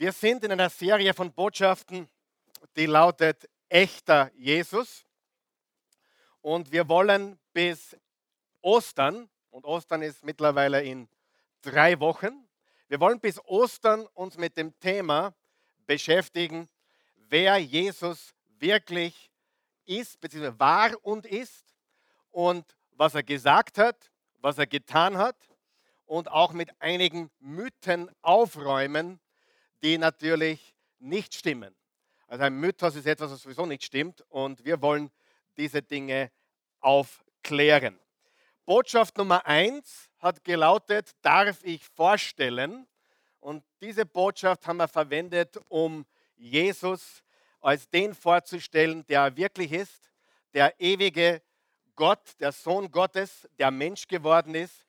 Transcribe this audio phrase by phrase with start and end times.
[0.00, 2.08] Wir sind in einer Serie von Botschaften,
[2.76, 5.04] die lautet Echter Jesus.
[6.40, 7.96] Und wir wollen bis
[8.60, 11.08] Ostern, und Ostern ist mittlerweile in
[11.62, 12.46] drei Wochen,
[12.86, 15.34] wir wollen bis Ostern uns mit dem Thema
[15.84, 16.68] beschäftigen,
[17.16, 19.32] wer Jesus wirklich
[19.84, 21.74] ist, beziehungsweise war und ist
[22.30, 25.36] und was er gesagt hat, was er getan hat
[26.06, 29.18] und auch mit einigen Mythen aufräumen,
[29.82, 31.74] die natürlich nicht stimmen.
[32.26, 35.10] Also ein Mythos ist etwas, was sowieso nicht stimmt und wir wollen
[35.56, 36.30] diese Dinge
[36.80, 37.98] aufklären.
[38.64, 42.86] Botschaft Nummer eins hat gelautet, darf ich vorstellen?
[43.40, 46.04] Und diese Botschaft haben wir verwendet, um
[46.36, 47.22] Jesus
[47.60, 50.10] als den vorzustellen, der er wirklich ist,
[50.52, 51.42] der ewige
[51.96, 54.86] Gott, der Sohn Gottes, der Mensch geworden ist,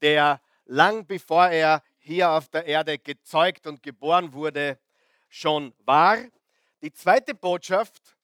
[0.00, 4.78] der lang bevor er hier auf der Erde gezeugt und geboren wurde,
[5.28, 6.16] schon war.
[6.80, 8.16] Die zweite Botschaft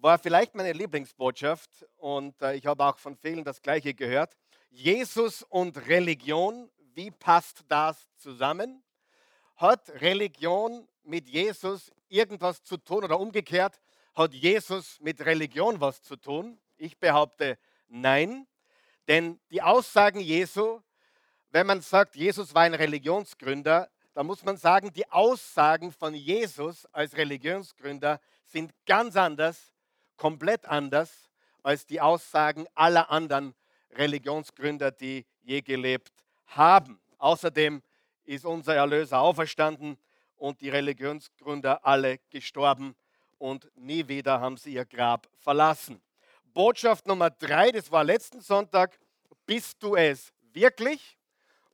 [0.00, 4.36] war vielleicht meine Lieblingsbotschaft und äh, ich habe auch von vielen das gleiche gehört.
[4.70, 8.84] Jesus und Religion, wie passt das zusammen?
[9.56, 13.80] Hat Religion mit Jesus irgendwas zu tun oder umgekehrt,
[14.14, 16.60] hat Jesus mit Religion was zu tun?
[16.76, 18.46] Ich behaupte nein,
[19.08, 20.80] denn die Aussagen Jesu
[21.54, 26.84] wenn man sagt, Jesus war ein Religionsgründer, dann muss man sagen, die Aussagen von Jesus
[26.86, 29.72] als Religionsgründer sind ganz anders,
[30.16, 31.30] komplett anders
[31.62, 33.54] als die Aussagen aller anderen
[33.92, 36.12] Religionsgründer, die je gelebt
[36.48, 37.00] haben.
[37.18, 37.84] Außerdem
[38.24, 39.96] ist unser Erlöser auferstanden
[40.34, 42.96] und die Religionsgründer alle gestorben
[43.38, 46.02] und nie wieder haben sie ihr Grab verlassen.
[46.52, 48.98] Botschaft Nummer drei, das war letzten Sonntag,
[49.46, 51.16] bist du es wirklich?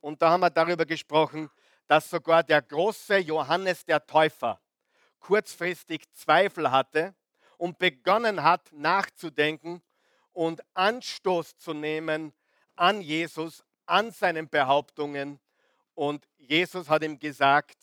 [0.01, 1.49] Und da haben wir darüber gesprochen,
[1.87, 4.59] dass sogar der große Johannes der Täufer
[5.19, 7.13] kurzfristig Zweifel hatte
[7.57, 9.81] und begonnen hat nachzudenken
[10.33, 12.33] und Anstoß zu nehmen
[12.75, 15.39] an Jesus, an seinen Behauptungen.
[15.93, 17.77] Und Jesus hat ihm gesagt,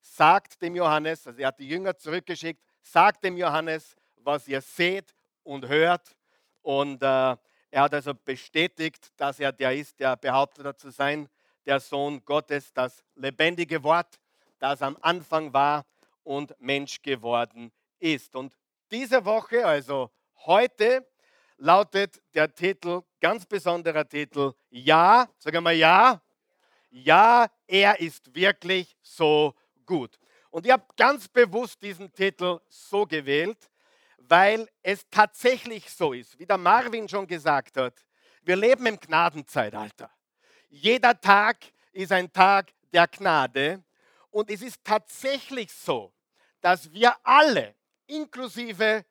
[0.00, 5.14] sagt dem Johannes, also er hat die Jünger zurückgeschickt, sagt dem Johannes, was ihr seht
[5.44, 6.16] und hört.
[6.62, 11.28] Und äh, er hat also bestätigt, dass er der ist, der behauptet hat zu sein
[11.66, 14.18] der Sohn Gottes, das lebendige Wort,
[14.58, 15.84] das am Anfang war
[16.22, 18.34] und Mensch geworden ist.
[18.34, 18.56] Und
[18.90, 20.10] diese Woche, also
[20.44, 21.06] heute,
[21.56, 26.20] lautet der Titel, ganz besonderer Titel, Ja, sagen wir Ja,
[26.90, 29.54] Ja, er ist wirklich so
[29.86, 30.18] gut.
[30.50, 33.70] Und ich habe ganz bewusst diesen Titel so gewählt,
[34.18, 38.04] weil es tatsächlich so ist, wie der Marvin schon gesagt hat.
[38.42, 40.10] Wir leben im Gnadenzeitalter.
[40.74, 41.58] Jeder Tag
[41.92, 43.84] ist ein Tag der Gnade.
[44.30, 46.10] Und es ist tatsächlich so,
[46.62, 47.74] dass wir alle,
[48.06, 49.04] inklusive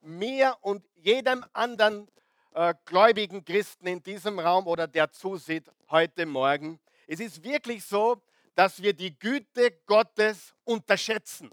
[0.00, 2.08] mir und jedem anderen
[2.54, 8.22] äh, gläubigen Christen in diesem Raum oder der zusieht heute Morgen, es ist wirklich so,
[8.54, 11.50] dass wir die Güte Gottes unterschätzen.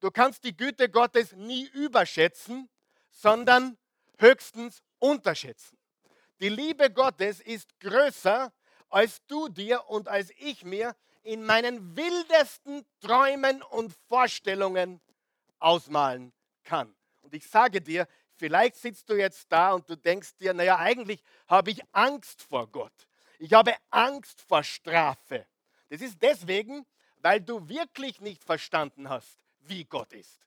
[0.00, 2.68] Du kannst die Güte Gottes nie überschätzen,
[3.10, 3.78] sondern
[4.18, 5.78] höchstens unterschätzen.
[6.42, 8.52] Die Liebe Gottes ist größer,
[8.88, 15.00] als du dir und als ich mir in meinen wildesten Träumen und Vorstellungen
[15.60, 16.32] ausmalen
[16.64, 16.92] kann.
[17.20, 21.22] Und ich sage dir, vielleicht sitzt du jetzt da und du denkst dir, naja, eigentlich
[21.46, 23.06] habe ich Angst vor Gott.
[23.38, 25.46] Ich habe Angst vor Strafe.
[25.90, 26.84] Das ist deswegen,
[27.18, 30.40] weil du wirklich nicht verstanden hast, wie Gott ist.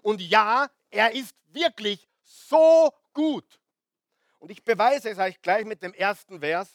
[0.00, 3.60] Und ja, er ist wirklich so gut.
[4.44, 6.68] Und ich beweise es euch gleich mit dem ersten Vers,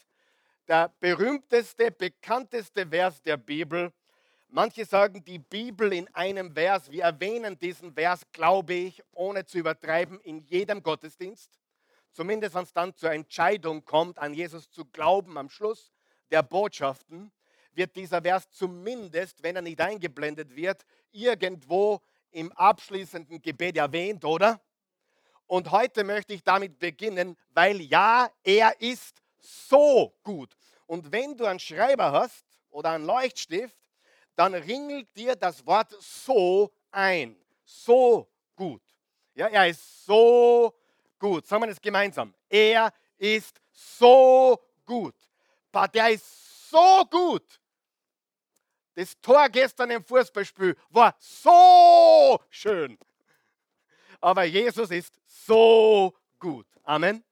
[0.68, 3.94] der berühmteste, bekannteste Vers der Bibel.
[4.48, 6.90] Manche sagen die Bibel in einem Vers.
[6.90, 11.60] Wir erwähnen diesen Vers, glaube ich, ohne zu übertreiben, in jedem Gottesdienst.
[12.12, 15.94] Zumindest wenn es dann zur Entscheidung kommt, an Jesus zu glauben am Schluss
[16.32, 17.32] der Botschaften,
[17.74, 22.02] wird dieser Vers zumindest, wenn er nicht eingeblendet wird, irgendwo
[22.32, 24.60] im abschließenden Gebet erwähnt, oder?
[25.50, 30.56] Und heute möchte ich damit beginnen, weil ja, er ist so gut.
[30.86, 33.76] Und wenn du einen Schreiber hast oder einen Leuchtstift,
[34.36, 37.36] dann ringelt dir das Wort so ein.
[37.66, 38.84] So gut.
[39.34, 40.72] Ja, er ist so
[41.18, 41.48] gut.
[41.48, 42.32] Sagen wir das gemeinsam.
[42.48, 45.16] Er ist so gut.
[45.96, 47.60] Der ist so gut.
[48.94, 53.00] Das Tor gestern im Fußballspiel war so schön.
[54.22, 56.68] Aber Jesus ist so gut.
[56.84, 57.24] Amen.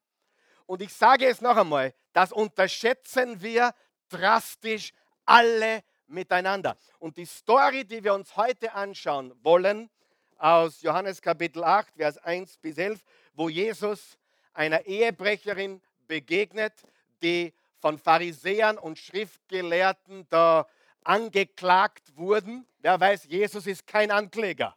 [0.65, 3.73] Und ich sage es noch einmal, das unterschätzen wir
[4.09, 4.93] drastisch
[5.25, 6.77] alle miteinander.
[6.99, 9.89] Und die Story, die wir uns heute anschauen wollen,
[10.37, 14.17] aus Johannes Kapitel 8, Vers 1 bis 11, wo Jesus
[14.53, 16.73] einer Ehebrecherin begegnet,
[17.21, 20.67] die von Pharisäern und Schriftgelehrten da
[21.03, 22.65] angeklagt wurden.
[22.79, 24.75] Wer weiß, Jesus ist kein Ankläger.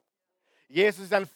[0.69, 1.27] Jesus ist ein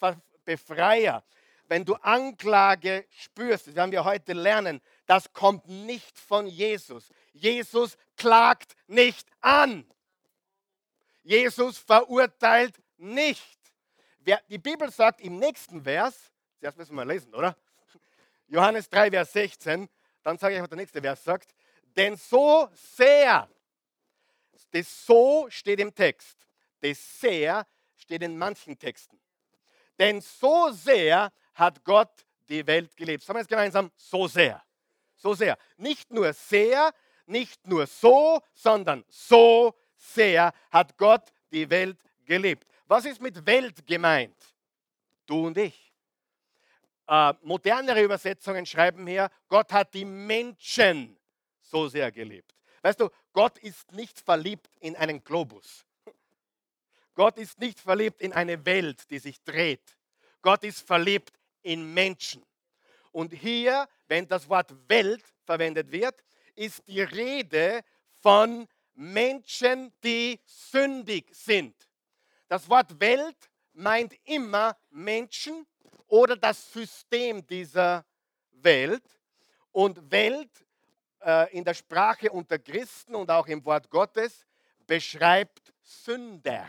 [0.45, 1.25] Befreier.
[1.67, 7.11] Wenn du Anklage spürst, das werden wir heute lernen, das kommt nicht von Jesus.
[7.33, 9.91] Jesus klagt nicht an.
[11.23, 13.59] Jesus verurteilt nicht.
[14.49, 17.57] Die Bibel sagt im nächsten Vers, zuerst müssen wir lesen, oder?
[18.47, 19.89] Johannes 3, Vers 16,
[20.23, 21.55] dann sage ich, was der nächste Vers sagt.
[21.97, 23.49] Denn so sehr,
[24.71, 26.47] das so steht im Text,
[26.81, 29.19] das sehr steht in manchen Texten.
[29.99, 33.23] Denn so sehr hat Gott die Welt geliebt.
[33.23, 34.63] Sagen wir jetzt gemeinsam, so sehr.
[35.17, 35.57] So sehr.
[35.77, 36.93] Nicht nur sehr,
[37.27, 42.67] nicht nur so, sondern so sehr hat Gott die Welt geliebt.
[42.87, 44.37] Was ist mit Welt gemeint?
[45.27, 45.93] Du und ich.
[47.07, 51.19] Äh, modernere Übersetzungen schreiben hier, Gott hat die Menschen
[51.61, 52.55] so sehr geliebt.
[52.83, 55.84] Weißt du, Gott ist nicht verliebt in einen Globus.
[57.15, 59.97] Gott ist nicht verliebt in eine Welt, die sich dreht.
[60.43, 62.45] Gott ist verliebt in Menschen.
[63.13, 66.23] Und hier, wenn das Wort Welt verwendet wird,
[66.55, 67.83] ist die Rede
[68.21, 71.75] von Menschen, die sündig sind.
[72.49, 75.67] Das Wort Welt meint immer Menschen,
[76.09, 78.05] oder das System dieser
[78.53, 79.03] Welt.
[79.73, 80.51] Und Welt
[81.21, 84.47] äh, in der Sprache unter Christen und auch im Wort Gottes
[84.87, 86.69] beschreibt Sünder.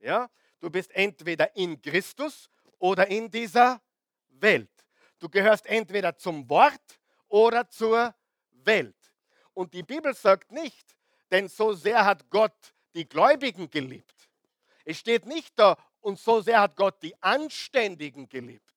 [0.00, 0.30] Ja?
[0.60, 2.48] Du bist entweder in Christus
[2.78, 3.80] oder in dieser
[4.28, 4.70] Welt.
[5.18, 8.14] Du gehörst entweder zum Wort oder zur
[8.50, 8.96] Welt.
[9.54, 10.96] Und die Bibel sagt nicht,
[11.30, 14.30] denn so sehr hat Gott die Gläubigen geliebt.
[14.84, 18.72] Es steht nicht da, und so sehr hat Gott die Anständigen geliebt.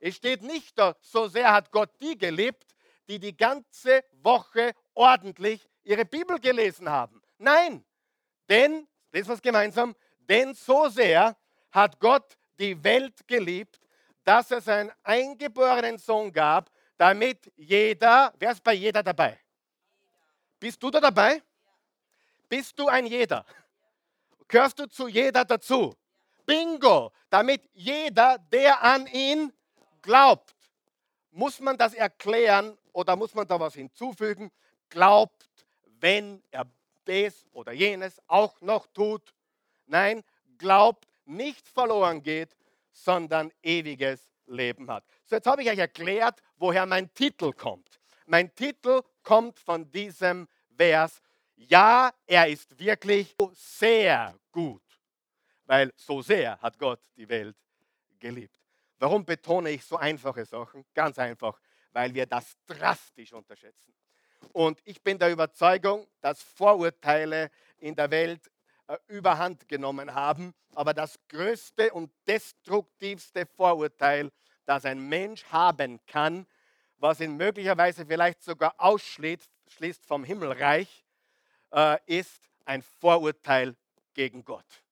[0.00, 2.74] Es steht nicht da, so sehr hat Gott die geliebt,
[3.06, 7.20] die die ganze Woche ordentlich ihre Bibel gelesen haben.
[7.36, 7.84] Nein,
[8.48, 9.94] denn, das was gemeinsam,
[10.30, 11.36] denn so sehr
[11.72, 13.80] hat Gott die Welt geliebt,
[14.24, 19.38] dass er seinen eingeborenen Sohn gab, damit jeder, wer ist bei jeder dabei?
[20.60, 21.42] Bist du da dabei?
[22.48, 23.44] Bist du ein jeder?
[24.46, 25.94] Gehörst du zu jeder dazu?
[26.46, 29.52] Bingo, damit jeder, der an ihn
[30.02, 30.54] glaubt.
[31.32, 34.50] Muss man das erklären oder muss man da was hinzufügen?
[34.88, 35.48] Glaubt,
[36.00, 36.66] wenn er
[37.04, 39.32] das oder jenes auch noch tut.
[39.90, 40.22] Nein,
[40.58, 42.56] glaubt, nicht verloren geht,
[42.92, 45.04] sondern ewiges Leben hat.
[45.26, 48.00] So, jetzt habe ich euch erklärt, woher mein Titel kommt.
[48.26, 51.20] Mein Titel kommt von diesem Vers.
[51.56, 54.82] Ja, er ist wirklich sehr gut
[55.70, 57.56] weil so sehr hat Gott die Welt
[58.18, 58.58] geliebt.
[58.98, 60.84] Warum betone ich so einfache Sachen?
[60.92, 61.60] Ganz einfach,
[61.92, 63.94] weil wir das drastisch unterschätzen.
[64.52, 68.50] Und ich bin der Überzeugung, dass Vorurteile in der Welt
[69.08, 70.54] überhand genommen haben.
[70.74, 74.30] Aber das größte und destruktivste Vorurteil,
[74.66, 76.46] das ein Mensch haben kann,
[76.98, 81.04] was ihn möglicherweise vielleicht sogar ausschließt vom Himmelreich,
[81.72, 83.74] äh, ist ein Vorurteil
[84.14, 84.82] gegen Gott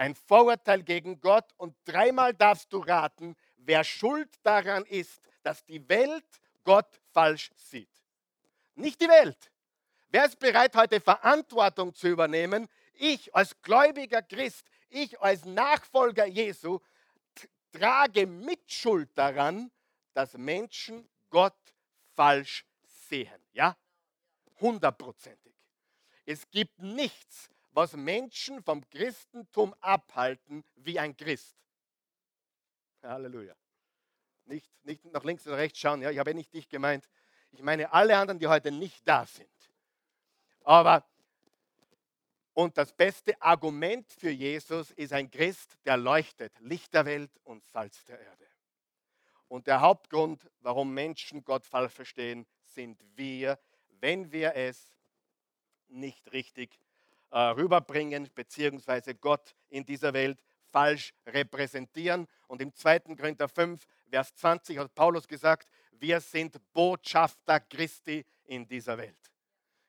[0.00, 5.86] ein Vorurteil gegen Gott und dreimal darfst du raten, wer schuld daran ist, dass die
[5.90, 6.24] Welt
[6.64, 7.90] Gott falsch sieht.
[8.74, 9.52] Nicht die Welt.
[10.08, 12.66] Wer ist bereit, heute Verantwortung zu übernehmen?
[13.02, 16.80] Ich als gläubiger Christ, ich als Nachfolger Jesu,
[17.72, 19.70] trage Mitschuld daran,
[20.12, 21.56] dass Menschen Gott
[22.14, 22.66] falsch
[23.08, 23.42] sehen.
[23.52, 23.74] Ja?
[24.60, 25.54] Hundertprozentig.
[26.26, 31.56] Es gibt nichts, was Menschen vom Christentum abhalten wie ein Christ.
[33.02, 33.56] Halleluja.
[34.44, 37.08] Nicht, nicht nach links oder rechts schauen, ja, ich habe nicht dich gemeint.
[37.50, 39.48] Ich meine alle anderen, die heute nicht da sind.
[40.64, 41.09] Aber,
[42.60, 47.64] und das beste Argument für Jesus ist ein Christ, der leuchtet, Licht der Welt und
[47.64, 48.46] Salz der Erde.
[49.48, 53.58] Und der Hauptgrund, warum Menschen Gott falsch verstehen, sind wir,
[54.00, 54.94] wenn wir es
[55.88, 56.78] nicht richtig
[57.30, 62.28] äh, rüberbringen, beziehungsweise Gott in dieser Welt falsch repräsentieren.
[62.46, 63.16] Und im 2.
[63.16, 69.30] Korinther 5, Vers 20 hat Paulus gesagt, wir sind Botschafter Christi in dieser Welt.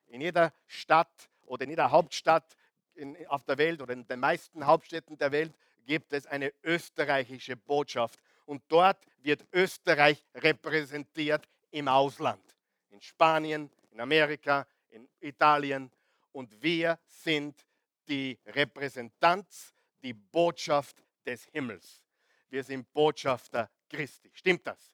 [0.08, 2.56] In jeder Stadt oder in jeder Hauptstadt
[3.02, 5.54] in, auf der Welt oder in den meisten Hauptstädten der Welt
[5.86, 8.20] gibt es eine österreichische Botschaft.
[8.46, 12.44] Und dort wird Österreich repräsentiert im Ausland.
[12.90, 15.92] In Spanien, in Amerika, in Italien
[16.32, 17.66] und wir sind
[18.08, 22.04] die Repräsentanz, die Botschaft des Himmels.
[22.50, 24.30] Wir sind Botschafter Christi.
[24.34, 24.92] Stimmt das?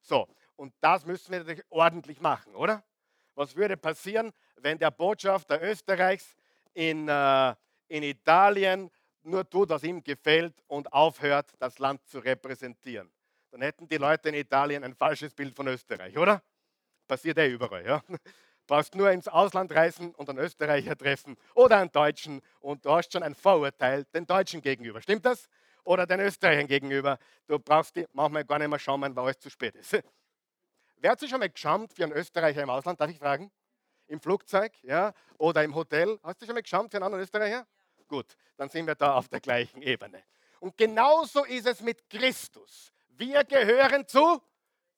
[0.00, 2.84] So, und das müssen wir natürlich ordentlich machen, oder?
[3.34, 6.36] Was würde passieren, wenn der Botschafter Österreichs
[6.76, 7.54] in, äh,
[7.88, 8.90] in Italien
[9.22, 13.10] nur tut, was ihm gefällt und aufhört, das Land zu repräsentieren?
[13.50, 16.42] Dann hätten die Leute in Italien ein falsches Bild von Österreich, oder?
[17.08, 18.02] Passiert eh überall, ja?
[18.66, 23.12] brauchst nur ins Ausland reisen und einen Österreicher treffen oder einen Deutschen und du hast
[23.12, 25.00] schon ein Vorurteil den Deutschen gegenüber.
[25.00, 25.48] Stimmt das?
[25.84, 27.18] Oder den Österreichern gegenüber.
[27.46, 29.96] Du brauchst die manchmal gar nicht mehr schauen, weil alles zu spät ist.
[30.96, 33.00] Wer hat sich schon mal geschammt für einen Österreicher im Ausland?
[33.00, 33.52] Darf ich fragen?
[34.06, 35.12] Im Flugzeug ja?
[35.38, 36.18] oder im Hotel?
[36.22, 37.66] Hast du schon mal geschammt für einen anderen Österreicher?
[38.08, 40.22] Gut, dann sind wir da auf der gleichen Ebene.
[40.60, 42.92] Und genauso ist es mit Christus.
[43.08, 44.40] Wir gehören zu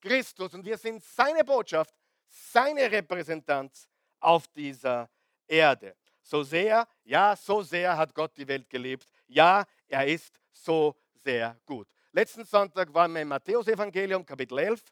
[0.01, 1.95] Christus und wir sind seine Botschaft
[2.29, 3.89] seine Repräsentanz
[4.21, 5.09] auf dieser
[5.47, 5.97] Erde.
[6.23, 9.09] So sehr, ja, so sehr hat Gott die Welt geliebt.
[9.27, 11.89] Ja, er ist so sehr gut.
[12.13, 14.83] Letzten Sonntag waren wir im Matthäusevangelium, Kapitel 11.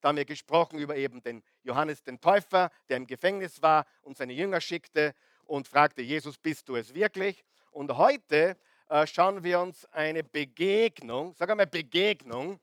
[0.00, 4.16] Da haben wir gesprochen über eben den Johannes den Täufer, der im Gefängnis war und
[4.16, 5.14] seine Jünger schickte
[5.44, 7.44] und fragte, Jesus, bist du es wirklich?
[7.70, 8.56] Und heute
[8.88, 12.60] äh, schauen wir uns eine Begegnung, sag einmal Begegnung,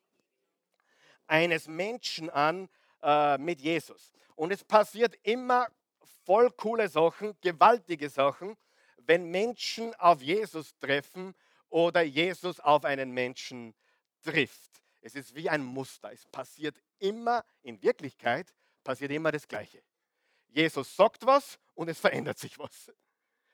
[1.27, 2.69] eines Menschen an
[3.01, 4.13] äh, mit Jesus.
[4.35, 5.67] Und es passiert immer
[6.25, 8.55] voll coole Sachen, gewaltige Sachen,
[8.97, 11.35] wenn Menschen auf Jesus treffen
[11.69, 13.75] oder Jesus auf einen Menschen
[14.23, 14.71] trifft.
[15.01, 16.11] Es ist wie ein Muster.
[16.11, 19.83] Es passiert immer, in Wirklichkeit passiert immer das Gleiche.
[20.47, 22.91] Jesus sagt was und es verändert sich was.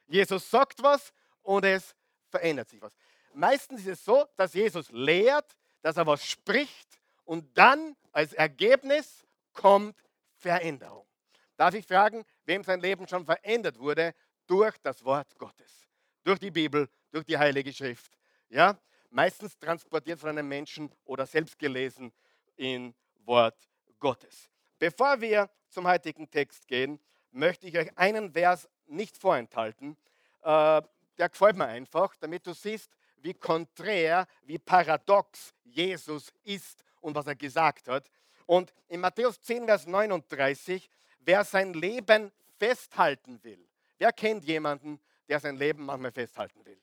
[0.08, 1.96] Jesus sagt was und es
[2.30, 2.94] verändert sich was.
[3.34, 9.26] Meistens ist es so, dass Jesus lehrt, dass er was spricht und dann als Ergebnis
[9.54, 9.96] kommt
[10.36, 11.08] Veränderung.
[11.56, 14.14] Darf ich fragen, wem sein Leben schon verändert wurde
[14.48, 15.88] durch das Wort Gottes,
[16.24, 18.18] durch die Bibel, durch die Heilige Schrift?
[18.50, 18.80] Ja,
[19.10, 22.12] meistens transportiert von einem Menschen oder selbst gelesen
[22.56, 22.94] in
[23.26, 23.68] Wort
[24.00, 24.50] Gottes.
[24.80, 27.00] Bevor wir zum heutigen Text gehen,
[27.32, 29.98] möchte ich euch einen Vers nicht vorenthalten.
[30.42, 30.82] Äh,
[31.18, 37.28] der gefällt mir einfach, damit du siehst, wie konträr, wie paradox Jesus ist und was
[37.28, 38.10] er gesagt hat.
[38.46, 45.00] Und in Matthäus 10, Vers 39, wer sein Leben festhalten will, wer kennt jemanden,
[45.30, 46.82] der sein Leben manchmal festhalten will?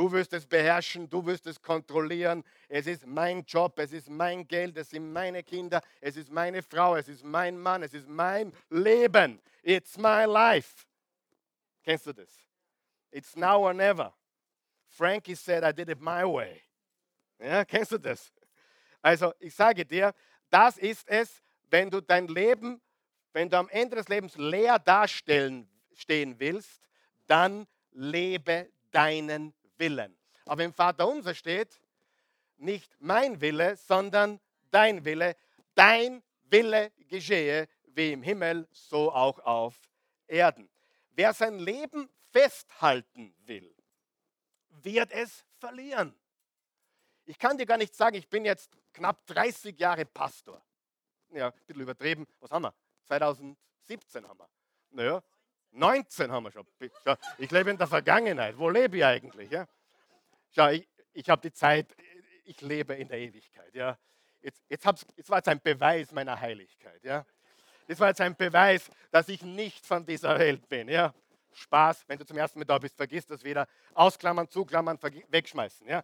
[0.00, 2.42] Du wirst es beherrschen, du wirst es kontrollieren.
[2.70, 6.62] Es ist mein Job, es ist mein Geld, es sind meine Kinder, es ist meine
[6.62, 9.38] Frau, es ist mein Mann, es ist mein Leben.
[9.62, 10.86] It's my life.
[11.84, 12.30] Kennst du das?
[13.10, 14.10] It's now or never.
[14.88, 16.62] Frankie said, I did it my way.
[17.38, 18.32] Ja, kennst du das?
[19.02, 20.14] Also, ich sage dir,
[20.48, 22.80] das ist es, wenn du dein Leben,
[23.34, 26.88] wenn du am Ende des Lebens leer dastehen stehen willst,
[27.26, 30.16] dann lebe deinen Willen.
[30.46, 31.80] Aber im Vater unser steht
[32.56, 34.38] nicht mein Wille, sondern
[34.70, 35.36] dein Wille.
[35.74, 39.74] Dein Wille geschehe wie im Himmel, so auch auf
[40.26, 40.68] Erden.
[41.10, 43.74] Wer sein Leben festhalten will,
[44.82, 46.14] wird es verlieren.
[47.26, 50.62] Ich kann dir gar nicht sagen, ich bin jetzt knapp 30 Jahre Pastor.
[51.30, 52.26] Ja, ein bisschen übertrieben.
[52.40, 52.74] Was haben wir?
[53.04, 54.48] 2017 haben wir.
[54.90, 55.22] Naja,
[55.72, 56.66] 19 haben wir schon.
[57.04, 58.58] Schau, ich lebe in der Vergangenheit.
[58.58, 59.50] Wo lebe ich eigentlich?
[59.50, 59.66] Ja?
[60.54, 61.94] Schau, ich, ich habe die Zeit,
[62.44, 63.74] ich lebe in der Ewigkeit.
[63.74, 63.98] Ja?
[64.42, 67.02] Jetzt, jetzt, jetzt war es ein Beweis meiner Heiligkeit.
[67.04, 67.24] Ja?
[67.86, 70.88] Das war jetzt ein Beweis, dass ich nicht von dieser Welt bin.
[70.88, 71.14] Ja?
[71.52, 73.66] Spaß, wenn du zum ersten Mal da bist, vergiss das wieder.
[73.94, 74.98] Ausklammern, zuklammern,
[75.28, 75.86] wegschmeißen.
[75.86, 76.02] Ja?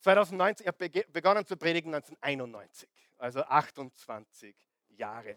[0.00, 2.88] 2019, ich habe begonnen zu predigen 1991,
[3.18, 4.54] also 28
[4.90, 5.36] Jahre.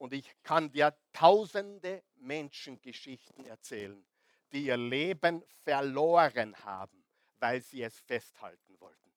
[0.00, 4.02] Und ich kann dir tausende Menschengeschichten erzählen,
[4.50, 7.04] die ihr Leben verloren haben,
[7.38, 9.12] weil sie es festhalten wollten.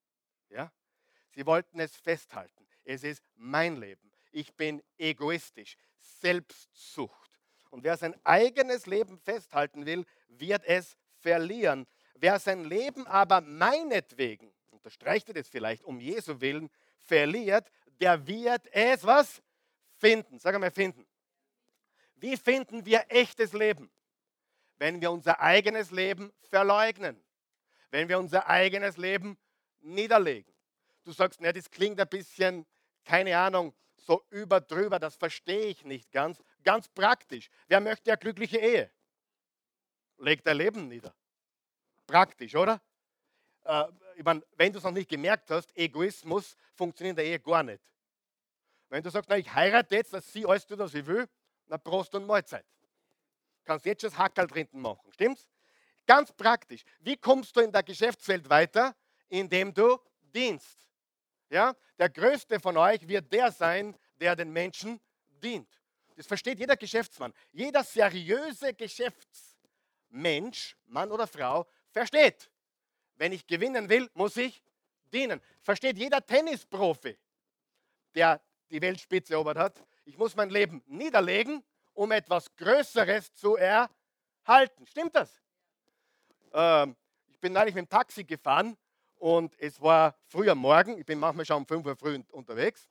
[0.49, 0.73] Ja?
[1.31, 2.67] Sie wollten es festhalten.
[2.83, 4.11] Es ist mein Leben.
[4.33, 5.77] Ich bin egoistisch.
[5.95, 7.31] Selbstsucht.
[7.69, 11.87] Und wer sein eigenes Leben festhalten will, wird es verlieren.
[12.15, 17.71] Wer sein Leben aber meinetwegen unterstreicht er das vielleicht, um Jesu Willen verliert,
[18.01, 19.41] der wird es was?
[20.03, 20.37] Finden.
[20.37, 21.07] Sag einmal finden.
[22.15, 23.89] Wie finden wir echtes Leben?
[24.75, 27.23] Wenn wir unser eigenes Leben verleugnen.
[27.89, 29.37] Wenn wir unser eigenes Leben
[29.79, 30.53] niederlegen.
[31.05, 32.65] Du sagst, ne, das klingt ein bisschen,
[33.05, 36.43] keine Ahnung, so überdrüber, das verstehe ich nicht ganz.
[36.65, 37.49] Ganz praktisch.
[37.69, 38.91] Wer möchte eine glückliche Ehe?
[40.17, 41.15] Legt dein Leben nieder.
[42.05, 42.81] Praktisch, oder?
[43.63, 43.85] Äh,
[44.17, 47.63] ich meine, wenn du es noch nicht gemerkt hast, Egoismus funktioniert in der Ehe gar
[47.63, 47.81] nicht.
[48.93, 51.27] Wenn du sagst, na, ich heirate jetzt, dass sie alles tut, was ich will,
[51.65, 52.63] na Prost und Mahlzeit.
[53.65, 55.49] Kannst jetzt schon das Hackerl drinnen machen, stimmt's?
[56.05, 56.83] Ganz praktisch.
[56.99, 58.95] Wie kommst du in der Geschäftswelt weiter?
[59.29, 60.91] Indem du dienst.
[61.49, 61.75] Ja?
[61.97, 65.01] Der Größte von euch wird der sein, der den Menschen
[65.41, 65.81] dient.
[66.15, 67.33] Das versteht jeder Geschäftsmann.
[67.51, 72.51] Jeder seriöse Geschäftsmensch, Mann oder Frau, versteht.
[73.15, 74.61] Wenn ich gewinnen will, muss ich
[75.11, 75.41] dienen.
[75.61, 77.17] Versteht jeder Tennisprofi,
[78.13, 78.39] der
[78.73, 79.85] die Weltspitze erobert hat.
[80.03, 81.63] Ich muss mein Leben niederlegen,
[81.93, 84.87] um etwas Größeres zu erhalten.
[84.87, 85.39] Stimmt das?
[86.51, 86.95] Ähm,
[87.27, 88.75] ich bin neulich mit dem Taxi gefahren
[89.19, 90.97] und es war früh am Morgen.
[90.97, 92.89] Ich bin manchmal schon um 5 Uhr früh unterwegs.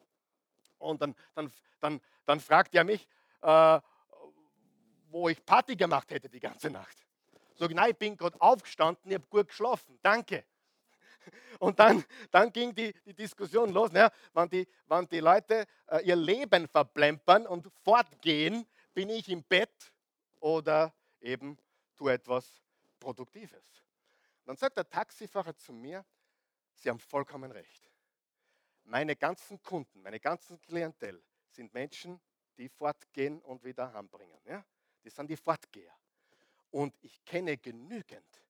[0.79, 3.09] Und dann, dann, dann, dann fragt er mich,
[3.43, 3.81] äh,
[5.09, 6.97] wo ich Party gemacht hätte die ganze Nacht.
[7.55, 9.99] So genau, ich bin gerade aufgestanden, ich habe gut geschlafen.
[10.01, 10.45] Danke.
[11.59, 14.11] Und dann, dann ging die, die Diskussion los, ne?
[14.33, 19.93] wenn, die, wenn die Leute äh, ihr Leben verplempern und fortgehen, bin ich im Bett
[20.41, 21.57] oder eben
[21.97, 22.53] tue etwas
[22.99, 23.65] Produktives.
[24.45, 26.05] Dann sagt der Taxifahrer zu mir,
[26.75, 27.91] Sie haben vollkommen recht.
[28.85, 32.21] Meine ganzen Kunden, meine ganzen Klientel sind Menschen,
[32.57, 34.41] die fortgehen und wieder heimbringen.
[34.47, 34.65] Ja?
[35.03, 35.95] Das sind die Fortgeher.
[36.71, 38.43] Und ich kenne genügend,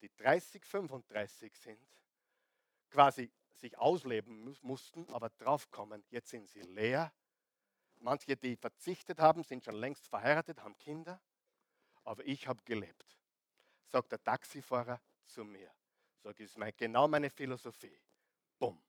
[0.00, 1.78] die 30, 35 sind,
[2.94, 7.12] quasi sich ausleben mussten, aber draufkommen, jetzt sind sie leer.
[7.96, 11.20] Manche, die verzichtet haben, sind schon längst verheiratet, haben Kinder.
[12.04, 13.18] Aber ich habe gelebt,
[13.86, 15.72] sagt der Taxifahrer zu mir.
[16.22, 17.98] Sag ich, ist genau meine Philosophie.
[18.60, 18.80] Bumm.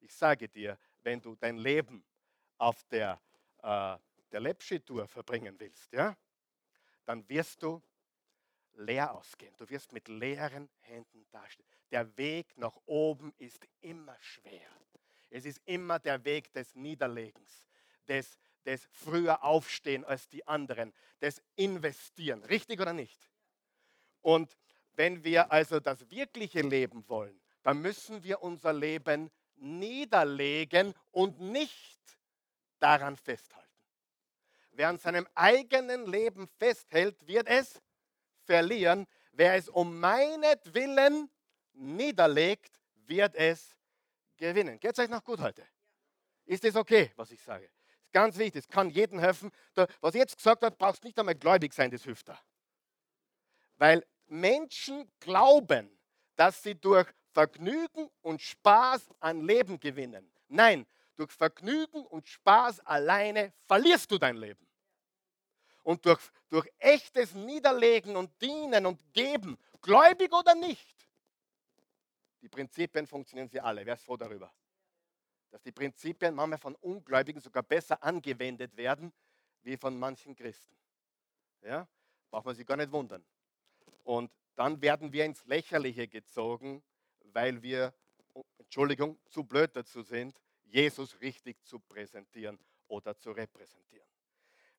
[0.00, 2.04] Ich sage dir, wenn du dein Leben
[2.58, 3.20] auf der,
[3.58, 3.96] äh,
[4.32, 6.16] der Lepschi-Tour verbringen willst, ja,
[7.04, 7.80] dann wirst du
[8.80, 9.54] leer ausgehen.
[9.56, 11.68] Du wirst mit leeren Händen dastehen.
[11.90, 14.68] Der Weg nach oben ist immer schwer.
[15.30, 17.64] Es ist immer der Weg des Niederlegens,
[18.08, 22.42] des, des früher Aufstehen als die anderen, des Investieren.
[22.44, 23.30] Richtig oder nicht?
[24.22, 24.56] Und
[24.94, 32.00] wenn wir also das wirkliche Leben wollen, dann müssen wir unser Leben niederlegen und nicht
[32.78, 33.68] daran festhalten.
[34.72, 37.80] Wer an seinem eigenen Leben festhält, wird es
[38.50, 39.06] verlieren.
[39.30, 41.30] Wer es um meinetwillen
[41.72, 43.76] niederlegt, wird es
[44.36, 44.80] gewinnen.
[44.80, 45.64] Geht es euch noch gut heute?
[46.46, 47.70] Ist das okay, was ich sage?
[48.00, 49.52] Ist ganz wichtig, es kann jedem helfen.
[50.00, 52.40] Was ich jetzt gesagt habe, brauchst nicht einmal gläubig sein, das hilft da.
[53.76, 55.96] Weil Menschen glauben,
[56.34, 60.32] dass sie durch Vergnügen und Spaß an Leben gewinnen.
[60.48, 64.66] Nein, durch Vergnügen und Spaß alleine verlierst du dein Leben.
[65.90, 71.08] Und durch, durch echtes Niederlegen und Dienen und Geben, gläubig oder nicht,
[72.40, 73.84] die Prinzipien funktionieren sie alle.
[73.84, 74.54] Wer ist froh darüber?
[75.50, 79.12] Dass die Prinzipien manchmal von Ungläubigen sogar besser angewendet werden,
[79.62, 80.76] wie von manchen Christen.
[81.62, 81.88] Ja?
[82.30, 83.24] Braucht man sich gar nicht wundern.
[84.04, 86.84] Und dann werden wir ins Lächerliche gezogen,
[87.32, 87.92] weil wir,
[88.58, 94.09] Entschuldigung, zu blöd dazu sind, Jesus richtig zu präsentieren oder zu repräsentieren.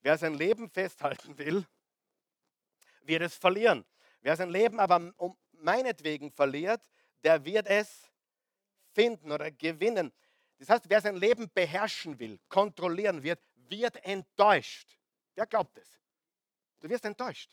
[0.01, 1.65] Wer sein Leben festhalten will,
[3.03, 3.85] wird es verlieren.
[4.21, 6.81] Wer sein Leben aber um meinetwegen verliert,
[7.23, 8.11] der wird es
[8.93, 10.11] finden oder gewinnen.
[10.57, 14.97] Das heißt, wer sein Leben beherrschen will, kontrollieren wird, wird enttäuscht.
[15.35, 15.89] Wer glaubt es?
[16.79, 17.51] Du wirst enttäuscht.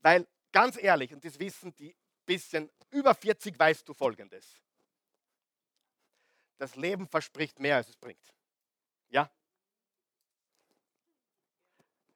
[0.00, 4.56] Weil ganz ehrlich, und das wissen die bisschen über 40, weißt du Folgendes.
[6.58, 8.34] Das Leben verspricht mehr, als es bringt.
[9.08, 9.30] Ja?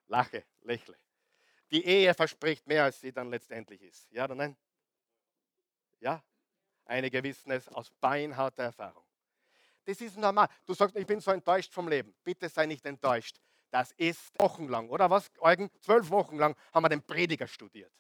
[0.07, 0.97] Lache, lächle.
[1.71, 4.11] Die Ehe verspricht mehr, als sie dann letztendlich ist.
[4.13, 4.57] Ja oder nein?
[6.01, 6.23] Ja?
[6.85, 9.05] Einige wissen es aus beinharter Erfahrung.
[9.85, 10.49] Das ist normal.
[10.67, 12.15] Du sagst, ich bin so enttäuscht vom Leben.
[12.23, 13.39] Bitte sei nicht enttäuscht.
[13.71, 15.69] Das ist wochenlang, oder was, Eugen?
[15.81, 17.93] Zwölf Wochen lang haben wir den Prediger studiert.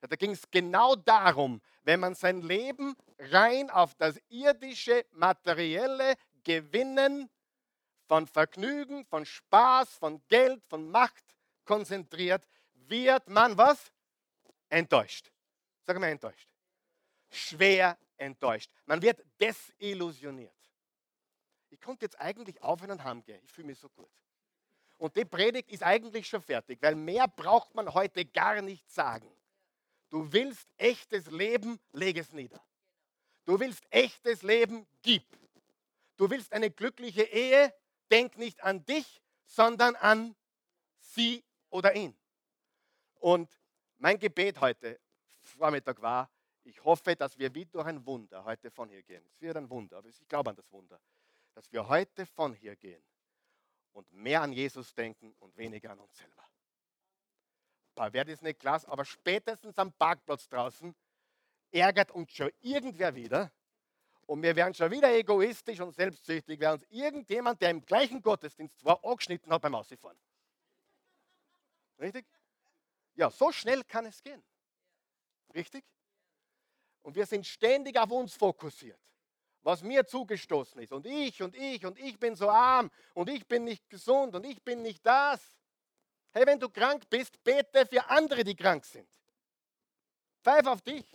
[0.00, 7.28] Da ging es genau darum, wenn man sein Leben rein auf das irdische, materielle Gewinnen
[8.06, 11.27] von Vergnügen, von Spaß, von Geld, von Macht
[11.68, 13.92] konzentriert, wird man was?
[14.70, 15.30] Enttäuscht.
[15.82, 16.48] Sag mal enttäuscht.
[17.30, 18.70] Schwer enttäuscht.
[18.86, 20.54] Man wird desillusioniert.
[21.68, 23.40] Ich konnte jetzt eigentlich aufhören und heimgehen.
[23.44, 24.10] Ich fühle mich so gut.
[24.96, 29.30] Und die Predigt ist eigentlich schon fertig, weil mehr braucht man heute gar nicht sagen.
[30.08, 32.64] Du willst echtes Leben, leg es nieder.
[33.44, 35.22] Du willst echtes Leben, gib.
[36.16, 37.74] Du willst eine glückliche Ehe,
[38.10, 40.34] denk nicht an dich, sondern an
[40.98, 42.16] sie oder ihn.
[43.20, 43.50] Und
[43.98, 45.00] mein Gebet heute
[45.40, 46.30] Vormittag war,
[46.64, 49.24] ich hoffe, dass wir wie durch ein Wunder heute von hier gehen.
[49.26, 51.00] Es wird ein Wunder, aber ich glaube an das Wunder,
[51.54, 53.02] dass wir heute von hier gehen
[53.92, 56.44] und mehr an Jesus denken und weniger an uns selber.
[57.94, 60.94] Papa, wäre das nicht klasse, aber spätestens am Parkplatz draußen
[61.72, 63.50] ärgert uns schon irgendwer wieder
[64.26, 68.84] und wir werden schon wieder egoistisch und selbstsüchtig, weil uns irgendjemand, der im gleichen Gottesdienst
[68.84, 70.18] war, angeschnitten hat beim Ausfahren.
[71.98, 72.26] Richtig?
[73.14, 74.42] Ja, so schnell kann es gehen.
[75.54, 75.84] Richtig?
[77.02, 79.00] Und wir sind ständig auf uns fokussiert,
[79.62, 80.92] was mir zugestoßen ist.
[80.92, 84.44] Und ich und ich und ich bin so arm und ich bin nicht gesund und
[84.44, 85.40] ich bin nicht das.
[86.32, 89.08] Hey, wenn du krank bist, bete für andere, die krank sind.
[90.42, 91.06] Pfeif auf dich.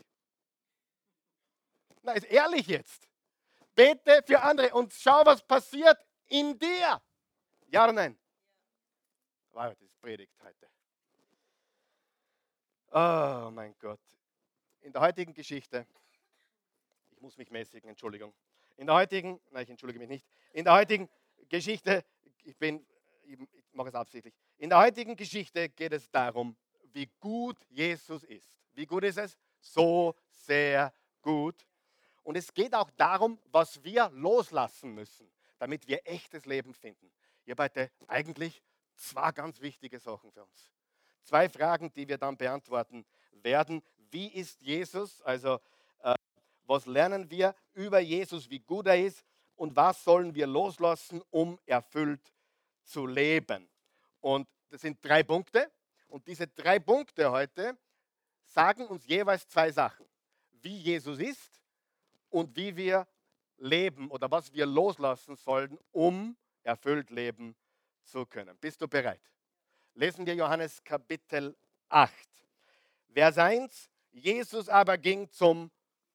[2.02, 3.08] Na, ist ehrlich jetzt.
[3.76, 7.02] Bete für andere und schau, was passiert in dir.
[7.68, 8.20] Ja oder nein?
[9.52, 10.63] Wow, das ist Predigt heute.
[12.96, 14.00] Oh mein Gott.
[14.82, 15.88] In der heutigen Geschichte,
[17.10, 18.32] ich muss mich mäßigen, Entschuldigung.
[18.78, 20.28] In der heutigen, nein, ich entschuldige mich nicht.
[20.52, 21.10] In der heutigen
[21.50, 22.06] Geschichte,
[22.44, 22.86] ich bin,
[23.24, 23.40] ich
[23.72, 24.36] mache es absichtlich.
[24.60, 26.56] In der heutigen Geschichte geht es darum,
[26.92, 28.62] wie gut Jesus ist.
[28.74, 29.40] Wie gut ist es?
[29.60, 31.66] So sehr gut.
[32.22, 37.12] Und es geht auch darum, was wir loslassen müssen, damit wir echtes Leben finden.
[37.46, 38.62] Ihr heute eigentlich
[38.94, 40.72] zwei ganz wichtige Sachen für uns.
[41.24, 43.06] Zwei Fragen, die wir dann beantworten
[43.42, 43.82] werden.
[44.12, 45.22] Wie ist Jesus?
[45.22, 45.60] Also,
[46.04, 46.14] äh,
[46.66, 49.24] was lernen wir über Jesus, wie gut er ist?
[49.56, 52.34] Und was sollen wir loslassen, um erfüllt
[52.84, 53.70] zu leben?
[54.20, 55.72] Und das sind drei Punkte.
[56.08, 57.78] Und diese drei Punkte heute
[58.46, 60.06] sagen uns jeweils zwei Sachen.
[60.62, 61.62] Wie Jesus ist
[62.30, 63.08] und wie wir
[63.58, 67.56] leben oder was wir loslassen sollen, um erfüllt leben
[68.04, 68.58] zu können.
[68.58, 69.22] Bist du bereit?
[69.96, 71.56] Lesen wir Johannes Kapitel
[71.90, 72.12] 8.
[73.14, 73.92] Vers 1.
[74.12, 75.70] Jesus aber ging zum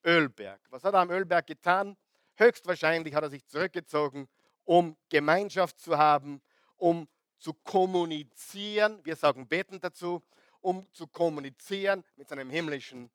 [0.04, 0.60] Ölberg.
[0.70, 1.96] Was hat er am Ölberg getan?
[2.34, 4.28] Höchstwahrscheinlich hat er sich zurückgezogen,
[4.64, 6.42] um Gemeinschaft zu haben,
[6.76, 8.98] um zu kommunizieren.
[9.04, 10.24] Wir sagen beten dazu,
[10.60, 13.08] um zu kommunizieren mit seinem himmlischen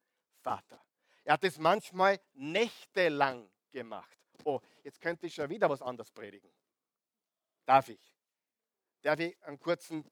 [0.44, 0.80] Vater.
[1.26, 4.18] Er hat es manchmal nächtelang gemacht.
[4.46, 6.50] Oh, jetzt könnte ich schon wieder was anderes predigen.
[7.66, 8.16] Darf ich?
[9.02, 10.10] Darf ich einen kurzen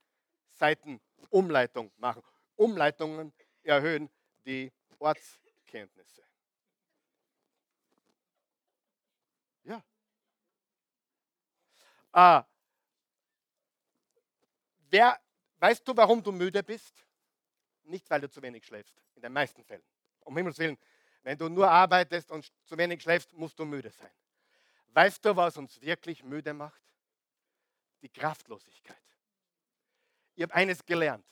[0.61, 2.21] Seitenumleitung machen?
[2.55, 4.09] Umleitungen erhöhen
[4.45, 6.23] die Ortskenntnisse.
[9.63, 9.83] Ja.
[12.13, 12.45] Ah,
[14.91, 15.19] wer,
[15.57, 17.07] weißt du, warum du müde bist?
[17.83, 19.83] Nicht, weil du zu wenig schläfst, in den meisten Fällen.
[20.19, 20.77] Um Himmels Willen,
[21.23, 24.11] wenn du nur arbeitest und zu wenig schläfst, musst du müde sein.
[24.89, 26.83] Weißt du, was uns wirklich müde macht?
[28.03, 29.10] Die Kraftlosigkeit.
[30.41, 31.23] Ich habe eines gelernt.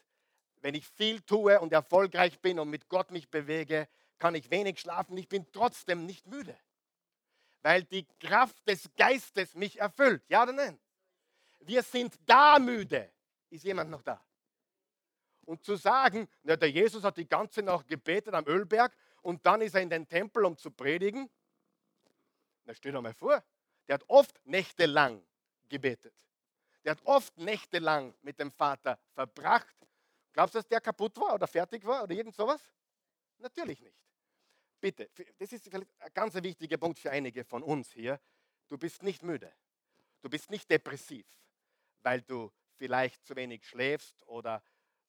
[0.61, 3.87] Wenn ich viel tue und erfolgreich bin und mit Gott mich bewege,
[4.19, 5.17] kann ich wenig schlafen.
[5.17, 6.55] Ich bin trotzdem nicht müde.
[7.63, 10.21] Weil die Kraft des Geistes mich erfüllt.
[10.29, 10.79] Ja oder nein?
[11.61, 13.11] Wir sind da müde.
[13.49, 14.23] Ist jemand noch da?
[15.43, 19.61] Und zu sagen, na, der Jesus hat die ganze Nacht gebetet am Ölberg und dann
[19.61, 21.31] ist er in den Tempel, um zu predigen.
[22.65, 23.43] Na, stell dir mal vor,
[23.87, 25.25] der hat oft nächtelang
[25.67, 26.13] gebetet.
[26.83, 29.75] Der hat oft nächtelang mit dem Vater verbracht.
[30.33, 32.61] Glaubst du, dass der kaputt war oder fertig war oder irgend sowas?
[33.37, 33.97] Natürlich nicht.
[34.79, 38.19] Bitte, das ist ein ganz wichtiger Punkt für einige von uns hier.
[38.67, 39.53] Du bist nicht müde.
[40.21, 41.25] Du bist nicht depressiv,
[42.01, 44.63] weil du vielleicht zu wenig schläfst oder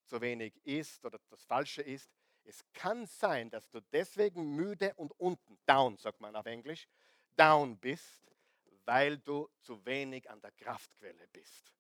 [0.05, 2.11] zu wenig isst oder das Falsche isst.
[2.45, 6.89] Es kann sein, dass du deswegen müde und unten, down sagt man auf Englisch,
[7.37, 8.30] down bist,
[8.85, 11.73] weil du zu wenig an der Kraftquelle bist.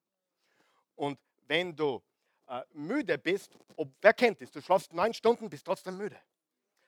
[0.95, 2.03] Und wenn du
[2.47, 6.21] äh, müde bist, ob, wer kennt es, du schlafst neun Stunden, bist trotzdem müde.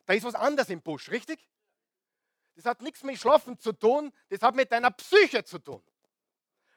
[0.05, 1.49] Da ist was anderes im Busch, richtig?
[2.55, 5.83] Das hat nichts mit Schlafen zu tun, das hat mit deiner Psyche zu tun.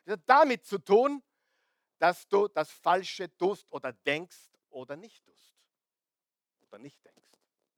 [0.06, 1.21] Das hat damit zu tun,
[1.98, 4.38] dass du das Falsche tust oder denkst
[4.69, 5.56] oder nicht tust
[6.62, 7.30] oder nicht denkst.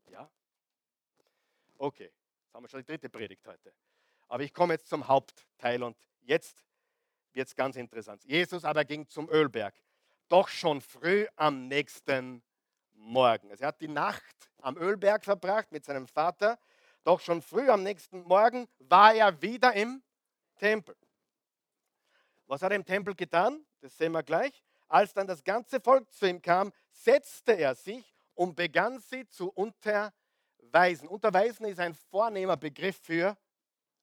[0.10, 0.30] Ja?
[1.78, 2.12] Okay,
[2.44, 3.74] jetzt haben wir schon die dritte Predigt heute.
[4.28, 6.64] Aber ich komme jetzt zum Hauptteil und jetzt
[7.34, 8.24] wird es ganz interessant.
[8.24, 9.76] Jesus aber ging zum Ölberg,
[10.28, 12.44] doch schon früh am nächsten
[12.94, 13.52] Morgen.
[13.52, 16.58] Also er hat die Nacht am Ölberg verbracht mit seinem Vater,
[17.04, 20.04] doch schon früh am nächsten Morgen war er wieder im
[20.56, 20.96] Tempel.
[22.48, 23.66] Was hat er im Tempel getan?
[23.82, 24.64] Das sehen wir gleich.
[24.88, 29.50] Als dann das ganze Volk zu ihm kam, setzte er sich und begann sie zu
[29.50, 31.08] unterweisen.
[31.08, 33.38] Unterweisen ist ein vornehmer Begriff für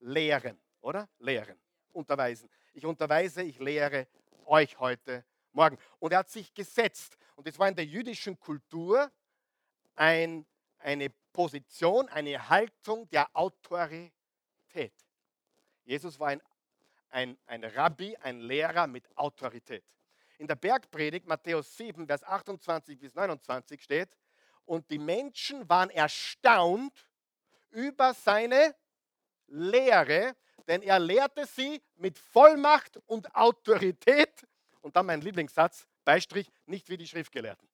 [0.04, 1.08] lehren, oder?
[1.18, 1.58] Lehren,
[1.92, 2.48] unterweisen.
[2.72, 4.06] Ich unterweise, ich lehre
[4.44, 5.78] euch heute Morgen.
[5.98, 7.16] Und er hat sich gesetzt.
[7.36, 9.10] Und das war in der jüdischen Kultur
[9.94, 10.46] ein,
[10.78, 14.12] eine Position, eine Haltung der Autorität.
[15.84, 16.42] Jesus war ein,
[17.10, 19.84] ein, ein Rabbi, ein Lehrer mit Autorität.
[20.38, 24.16] in der Bergpredigt, Matthäus 7, Vers 28 bis 29 steht,
[24.66, 27.06] und die Menschen waren erstaunt
[27.70, 28.74] über seine
[29.46, 30.34] Lehre,
[30.66, 34.46] denn er lehrte sie mit Vollmacht und Autorität.
[34.80, 37.68] Und dann mein Lieblingssatz, Beistrich, nicht wie die Schriftgelehrten.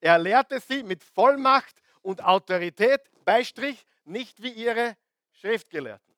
[0.00, 4.96] Er lehrte sie mit Vollmacht und Autorität, Beistrich, nicht wie ihre
[5.32, 6.14] Schriftgelehrten.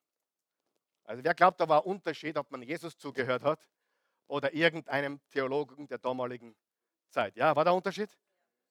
[1.05, 3.69] Also wer glaubt, da war ein Unterschied, ob man Jesus zugehört hat
[4.29, 6.55] oder irgendeinem Theologen der damaligen
[7.11, 7.37] Zeit.
[7.37, 8.17] Ja, war der Unterschied?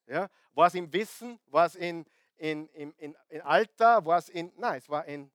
[0.06, 0.28] Ja?
[0.52, 1.38] War es im Wissen?
[1.46, 2.04] War es in,
[2.42, 4.04] in, in, in, in Alter?
[4.04, 4.52] War es in.
[4.56, 5.30] Nein, es war in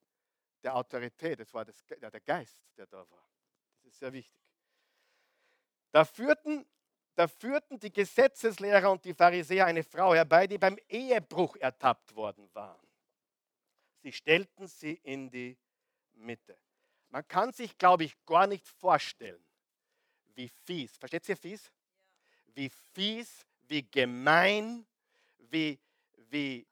[0.62, 1.40] der Autorität.
[1.40, 3.28] Es war das, ja, der Geist, der da war.
[3.82, 4.40] Das ist sehr wichtig.
[5.90, 6.66] Da führten,
[7.14, 12.48] da führten die Gesetzeslehrer und die Pharisäer eine Frau herbei, die beim Ehebruch ertappt worden
[12.52, 12.78] war.
[14.02, 15.56] Sie stellten sie in die
[16.12, 16.58] Mitte.
[17.08, 19.42] Man kann sich, glaube ich, gar nicht vorstellen,
[20.34, 21.72] wie fies, versteht ihr fies?
[22.54, 24.86] Wie fies wie gemein,
[25.50, 25.78] wie,
[26.30, 26.66] wie,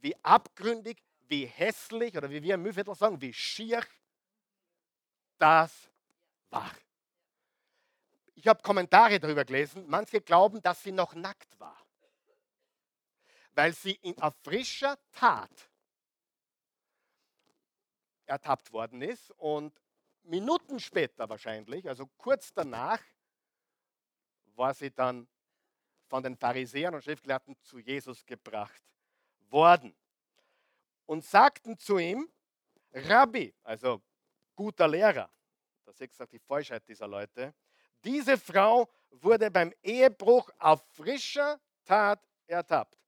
[0.00, 3.84] wie abgründig, wie hässlich oder wie wir im Mühlviertel sagen, wie schier
[5.38, 5.90] das
[6.50, 6.70] war.
[8.34, 9.86] Ich habe Kommentare darüber gelesen.
[9.86, 11.76] Manche glauben, dass sie noch nackt war,
[13.52, 15.70] weil sie in frischer Tat
[18.26, 19.78] ertappt worden ist und
[20.22, 23.00] Minuten später wahrscheinlich, also kurz danach,
[24.54, 25.26] war sie dann
[26.06, 28.82] von den Pharisäern und Schriftgelehrten zu Jesus gebracht
[29.50, 29.94] worden
[31.06, 32.30] und sagten zu ihm,
[32.92, 34.02] Rabbi, also
[34.54, 35.30] guter Lehrer,
[35.84, 37.54] das ist gesagt die Falschheit dieser Leute,
[38.04, 42.98] diese Frau wurde beim Ehebruch auf frischer Tat ertappt.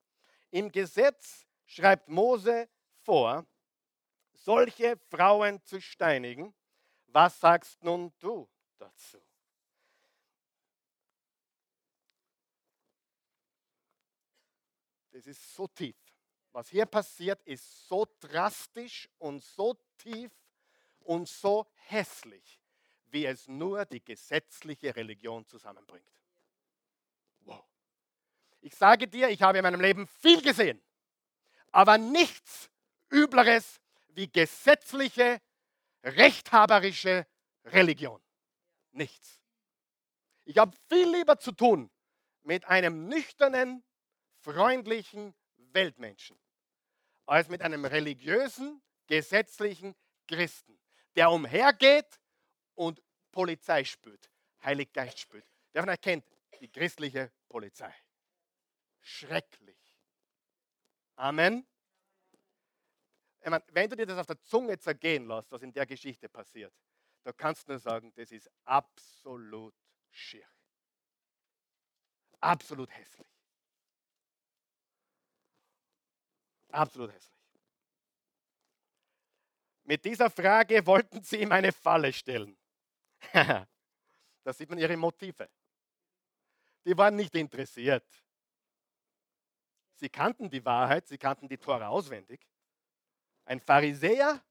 [0.51, 2.69] Im Gesetz schreibt Mose
[3.01, 3.45] vor,
[4.33, 6.53] solche Frauen zu steinigen.
[7.07, 9.21] Was sagst nun du dazu?
[15.11, 15.95] Das ist so tief.
[16.53, 20.31] Was hier passiert, ist so drastisch und so tief
[20.99, 22.61] und so hässlich,
[23.07, 26.07] wie es nur die gesetzliche Religion zusammenbringt.
[27.39, 27.65] Wow.
[28.61, 30.79] Ich sage dir, ich habe in meinem Leben viel gesehen,
[31.71, 32.69] aber nichts
[33.09, 35.41] Übleres wie gesetzliche,
[36.03, 37.25] rechthaberische
[37.65, 38.21] Religion.
[38.91, 39.41] Nichts.
[40.45, 41.89] Ich habe viel lieber zu tun
[42.43, 43.83] mit einem nüchternen,
[44.41, 46.42] freundlichen Weltmenschen
[47.25, 49.95] als mit einem religiösen, gesetzlichen
[50.27, 50.79] Christen,
[51.15, 52.19] der umhergeht
[52.75, 54.31] und Polizei spürt,
[54.63, 55.45] Heiliggeist spürt.
[55.73, 56.25] Der von euch kennt
[56.59, 57.93] die christliche Polizei.
[59.01, 59.77] Schrecklich.
[61.15, 61.67] Amen.
[63.43, 66.73] Meine, wenn du dir das auf der Zunge zergehen lässt, was in der Geschichte passiert,
[67.23, 69.75] da kannst du nur sagen, das ist absolut
[70.09, 70.47] schier.
[72.39, 73.32] Absolut hässlich.
[76.73, 77.39] Absolut hässlich.
[79.83, 82.57] Mit dieser Frage wollten sie ihm eine Falle stellen.
[83.33, 83.67] da
[84.53, 85.49] sieht man ihre Motive.
[86.85, 88.05] Die waren nicht interessiert.
[89.95, 92.41] Sie kannten die Wahrheit, sie kannten die Tora auswendig.
[93.45, 94.43] Ein Pharisäer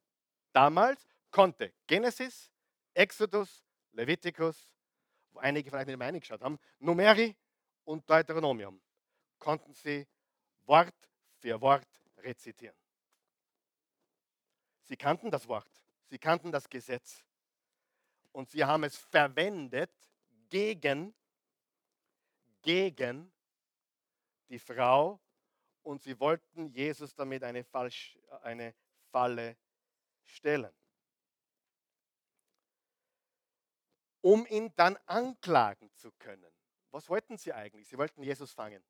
[0.52, 2.52] damals konnte Genesis,
[2.94, 4.70] Exodus, Leviticus,
[5.32, 7.34] wo einige vielleicht nicht mehr eingeschaut haben, Numeri
[7.84, 8.80] und Deuteronomium,
[9.38, 10.06] konnten sie
[10.66, 10.94] Wort
[11.40, 11.88] für Wort
[12.22, 12.76] rezitieren.
[14.82, 15.70] Sie kannten das Wort,
[16.08, 17.24] sie kannten das Gesetz
[18.32, 19.90] und sie haben es verwendet
[20.48, 21.14] gegen,
[22.62, 23.32] gegen
[24.48, 25.20] die Frau
[25.82, 28.74] und sie wollten Jesus damit eine, Falsch, eine
[29.10, 29.56] Falle
[30.24, 30.72] stellen.
[34.20, 36.52] Um ihn dann anklagen zu können.
[36.90, 37.88] Was wollten sie eigentlich?
[37.88, 38.84] Sie wollten Jesus fangen.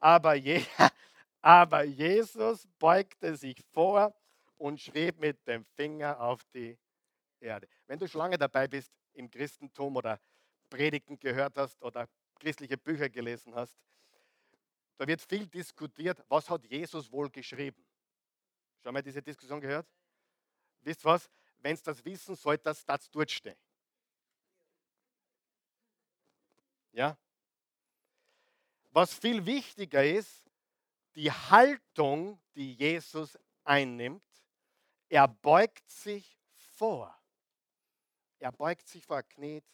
[0.00, 0.64] Aber, je,
[1.44, 4.14] Aber Jesus beugte sich vor
[4.56, 6.78] und schrieb mit dem Finger auf die
[7.38, 7.68] Erde.
[7.86, 10.18] Wenn du schon lange dabei bist im Christentum oder
[10.70, 12.08] Predigten gehört hast oder
[12.40, 13.76] christliche Bücher gelesen hast,
[14.96, 17.84] da wird viel diskutiert, was hat Jesus wohl geschrieben.
[18.82, 19.86] Schon mal diese Diskussion gehört?
[20.80, 21.28] Wisst was?
[21.58, 23.58] Wenn es das wissen soll, das das dort stehen.
[26.92, 27.18] Ja?
[28.92, 30.43] Was viel wichtiger ist,
[31.14, 34.22] die Haltung, die Jesus einnimmt.
[35.08, 37.16] Er beugt sich vor.
[38.38, 39.64] Er beugt sich vor, kniet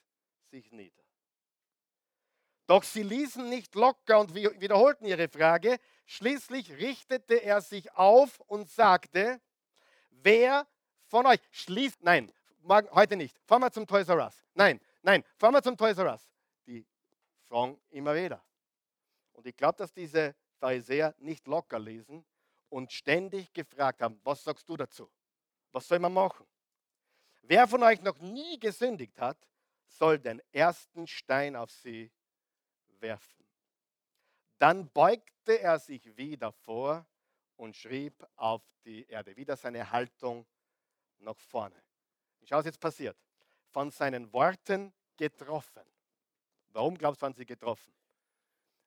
[0.50, 1.02] sich nieder.
[2.66, 5.78] Doch sie ließen nicht locker und wiederholten ihre Frage.
[6.06, 9.40] Schließlich richtete er sich auf und sagte,
[10.10, 10.68] wer
[11.06, 12.32] von euch schließt, nein,
[12.92, 14.44] heute nicht, fahren wir zum Toys R Us.
[14.54, 16.28] Nein, Nein, fahren wir zum Toys R Us.
[16.66, 16.86] Die
[17.48, 18.42] fragen immer wieder.
[19.32, 22.24] Und ich glaube, dass diese Pharisäer nicht locker lesen
[22.68, 25.10] und ständig gefragt haben, was sagst du dazu?
[25.72, 26.46] Was soll man machen?
[27.42, 29.38] Wer von euch noch nie gesündigt hat,
[29.86, 32.12] soll den ersten Stein auf sie
[33.00, 33.44] werfen.
[34.58, 37.06] Dann beugte er sich wieder vor
[37.56, 39.34] und schrieb auf die Erde.
[39.36, 40.46] Wieder seine Haltung
[41.18, 41.82] nach vorne.
[42.44, 43.16] Schau, was jetzt passiert.
[43.70, 45.82] Von seinen Worten getroffen.
[46.68, 47.92] Warum glaubst du, waren sie getroffen?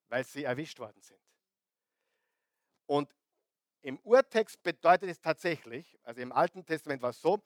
[0.10, 1.23] Weil sie erwischt worden sind.
[2.86, 3.14] Und
[3.82, 7.44] im Urtext bedeutet es tatsächlich, also im Alten Testament war es so,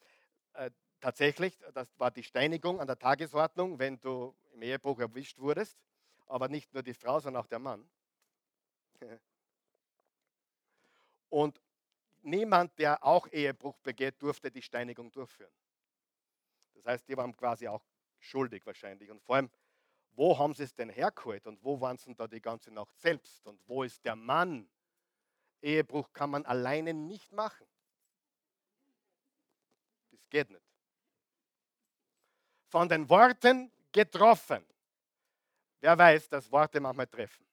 [0.54, 0.70] äh,
[1.00, 5.78] tatsächlich, das war die Steinigung an der Tagesordnung, wenn du im Ehebruch erwischt wurdest,
[6.26, 7.88] aber nicht nur die Frau, sondern auch der Mann.
[11.28, 11.60] Und
[12.22, 15.52] niemand, der auch Ehebruch begeht, durfte die Steinigung durchführen.
[16.74, 17.84] Das heißt, die waren quasi auch
[18.18, 19.10] schuldig wahrscheinlich.
[19.10, 19.50] Und vor allem,
[20.12, 23.46] wo haben sie es denn hergeholt und wo waren sie da die ganze Nacht selbst
[23.46, 24.68] und wo ist der Mann?
[25.62, 27.66] Ehebruch kann man alleine nicht machen.
[30.10, 30.62] Das geht nicht.
[32.68, 34.64] Von den Worten getroffen.
[35.80, 37.46] Wer weiß, dass Worte manchmal treffen.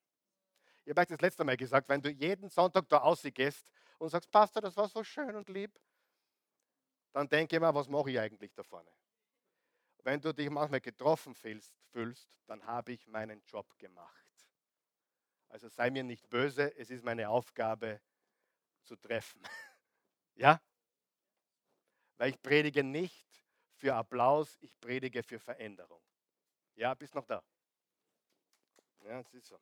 [0.83, 4.29] Ich habe euch das letzte Mal gesagt, wenn du jeden Sonntag da rausgehst und sagst,
[4.29, 5.79] Pastor, das war so schön und lieb,
[7.11, 8.91] dann denke ich mal, was mache ich eigentlich da vorne?
[10.03, 11.75] Wenn du dich manchmal getroffen fühlst
[12.47, 14.24] dann habe ich meinen Job gemacht.
[15.55, 18.01] Also sei mir nicht böse, es ist meine Aufgabe
[18.83, 19.41] zu treffen.
[20.35, 20.61] ja?
[22.17, 23.25] Weil ich predige nicht
[23.77, 26.01] für Applaus, ich predige für Veränderung.
[26.75, 27.41] Ja, bist noch da?
[29.05, 29.57] Ja, das ist so.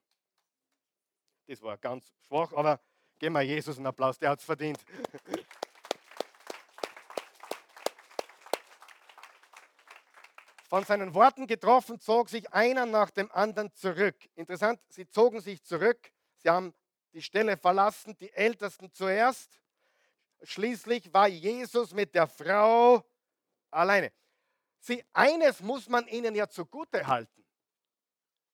[1.46, 2.82] Das war ganz schwach, aber
[3.20, 4.84] geben wir Jesus einen Applaus, der hat es verdient.
[10.74, 14.16] Von seinen Worten getroffen, zog sich einer nach dem anderen zurück.
[14.34, 16.12] Interessant, sie zogen sich zurück.
[16.38, 16.74] Sie haben
[17.14, 19.62] die Stelle verlassen, die Ältesten zuerst.
[20.42, 23.04] Schließlich war Jesus mit der Frau
[23.70, 24.12] alleine.
[24.80, 27.46] Sie, eines muss man ihnen ja zugute halten.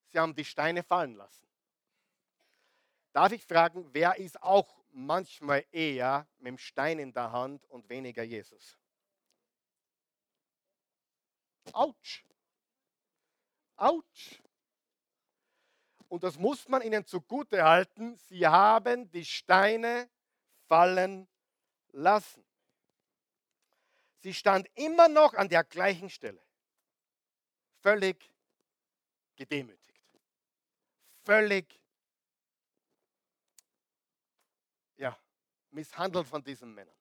[0.09, 1.47] Sie haben die Steine fallen lassen.
[3.13, 7.87] Darf ich fragen, wer ist auch manchmal eher mit dem Stein in der Hand und
[7.87, 8.77] weniger Jesus?
[11.73, 12.25] Autsch.
[13.75, 14.41] Autsch.
[16.07, 18.15] Und das muss man ihnen zugute halten.
[18.15, 20.09] Sie haben die Steine
[20.67, 21.27] fallen
[21.91, 22.45] lassen.
[24.17, 26.43] Sie stand immer noch an der gleichen Stelle.
[27.81, 28.29] Völlig
[29.35, 30.03] gedemütigt.
[31.23, 31.79] Völlig
[34.97, 35.17] ja,
[35.69, 36.95] misshandelt von diesen Männern.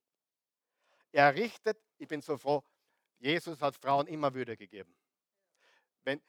[1.10, 2.62] Er richtet, ich bin so froh,
[3.18, 4.94] Jesus hat Frauen immer Würde gegeben.
[6.04, 6.22] Wenn,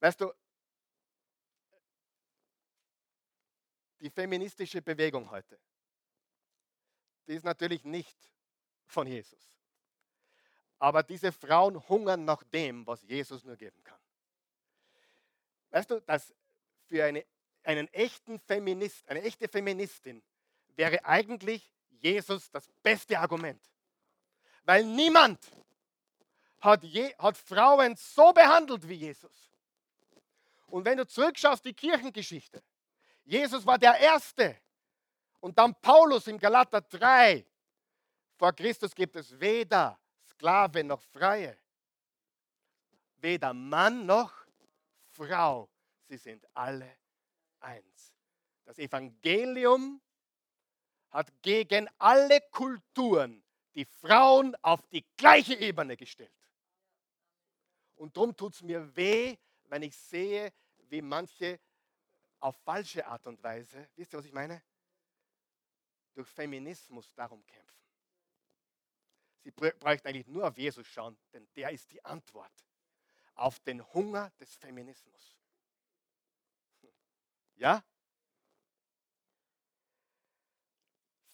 [0.00, 0.32] weißt du,
[4.00, 5.58] die feministische Bewegung heute,
[7.26, 8.16] die ist natürlich nicht
[8.86, 9.58] von Jesus.
[10.78, 13.98] Aber diese Frauen hungern nach dem, was Jesus nur geben kann.
[15.70, 16.34] Weißt du, dass
[16.84, 17.24] für eine,
[17.62, 20.22] einen echten Feminist, eine echte Feministin
[20.76, 23.62] wäre eigentlich Jesus das beste Argument.
[24.64, 25.40] Weil niemand
[26.66, 29.50] hat, je, hat Frauen so behandelt wie Jesus.
[30.66, 32.62] Und wenn du zurückschaust, die Kirchengeschichte,
[33.24, 34.56] Jesus war der Erste.
[35.40, 37.46] Und dann Paulus im Galater 3.
[38.36, 39.98] Vor Christus gibt es weder
[40.28, 41.56] Sklave noch Freie.
[43.16, 44.32] Weder Mann noch
[45.10, 45.68] Frau.
[46.08, 46.90] Sie sind alle
[47.60, 48.12] eins.
[48.64, 50.00] Das Evangelium
[51.10, 53.42] hat gegen alle Kulturen
[53.74, 56.35] die Frauen auf die gleiche Ebene gestellt.
[57.96, 60.52] Und darum tut es mir weh, wenn ich sehe,
[60.88, 61.58] wie manche
[62.40, 64.62] auf falsche Art und Weise, wisst ihr, was ich meine?
[66.14, 67.76] Durch Feminismus darum kämpfen.
[69.42, 72.52] Sie bräuchten eigentlich nur auf Jesus schauen, denn der ist die Antwort
[73.34, 75.36] auf den Hunger des Feminismus.
[77.54, 77.82] Ja?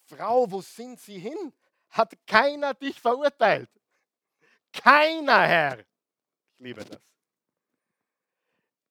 [0.05, 1.53] Frau, wo sind Sie hin?
[1.91, 3.71] Hat keiner dich verurteilt?
[4.73, 5.92] Keiner, Herr
[6.63, 7.01] liebe das.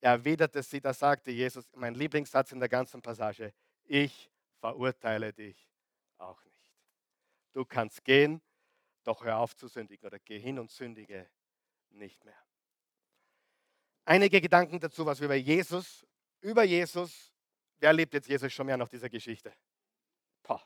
[0.00, 3.54] Er erwiderte sie, da sagte Jesus, mein Lieblingssatz in der ganzen Passage,
[3.84, 5.68] ich verurteile dich
[6.18, 6.72] auch nicht.
[7.52, 8.42] Du kannst gehen,
[9.04, 11.28] doch hör auf zu sündigen oder geh hin und sündige
[11.90, 12.36] nicht mehr.
[14.04, 16.04] Einige Gedanken dazu, was wir über Jesus,
[16.40, 17.32] über Jesus,
[17.78, 19.54] wer liebt jetzt Jesus schon mehr nach dieser Geschichte?
[20.42, 20.60] Poh.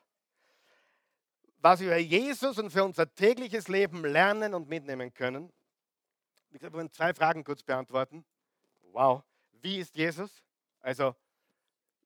[1.58, 5.52] Was wir über Jesus und für unser tägliches Leben lernen und mitnehmen können,
[6.50, 8.24] wir wollen zwei Fragen kurz beantworten.
[8.92, 9.22] Wow.
[9.52, 10.42] Wie ist Jesus?
[10.80, 11.14] Also,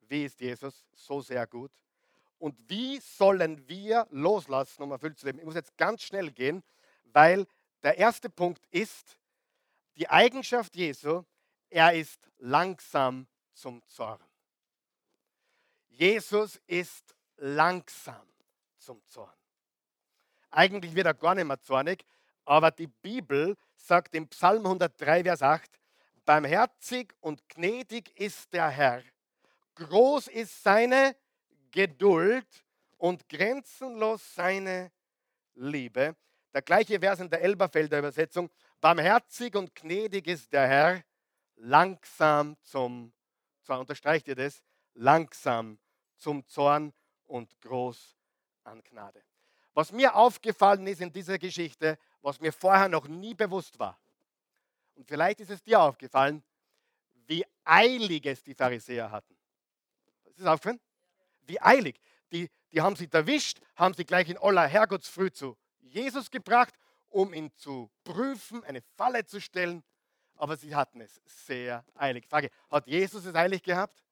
[0.09, 0.86] wie ist Jesus?
[0.93, 1.70] So sehr gut.
[2.38, 5.38] Und wie sollen wir loslassen, um erfüllt zu leben?
[5.38, 6.62] Ich muss jetzt ganz schnell gehen,
[7.05, 7.47] weil
[7.82, 9.18] der erste Punkt ist,
[9.97, 11.24] die Eigenschaft Jesu,
[11.68, 14.20] er ist langsam zum Zorn.
[15.88, 18.26] Jesus ist langsam
[18.78, 19.34] zum Zorn.
[20.51, 22.05] Eigentlich wird er gar nicht mehr zornig,
[22.45, 23.57] aber die Bibel
[23.87, 25.70] sagt im Psalm 103, Vers 8,
[26.24, 29.03] Barmherzig und gnädig ist der Herr,
[29.74, 31.16] groß ist seine
[31.70, 32.47] Geduld
[32.99, 34.93] und grenzenlos seine
[35.55, 36.16] Liebe.
[36.53, 38.51] Der gleiche Vers in der Elberfelder Übersetzung.
[38.81, 41.05] Barmherzig und gnädig ist der Herr,
[41.57, 43.12] langsam zum
[43.62, 43.81] Zorn.
[43.81, 44.62] Unterstreicht ihr das?
[44.95, 45.78] Langsam
[46.16, 46.93] zum Zorn
[47.26, 48.16] und groß
[48.64, 49.22] an Gnade.
[49.74, 53.99] Was mir aufgefallen ist in dieser Geschichte, was mir vorher noch nie bewusst war,
[55.01, 56.45] und vielleicht ist es dir aufgefallen,
[57.27, 59.35] wie eilig es die Pharisäer hatten.
[60.27, 60.79] Ist es aufgefallen?
[61.47, 61.99] Wie eilig.
[62.31, 66.75] Die, die haben sie erwischt, haben sie gleich in aller Herrgottsfrüh zu Jesus gebracht,
[67.09, 69.83] um ihn zu prüfen, eine Falle zu stellen.
[70.37, 72.27] Aber sie hatten es sehr eilig.
[72.29, 74.05] Frage, hat Jesus es eilig gehabt?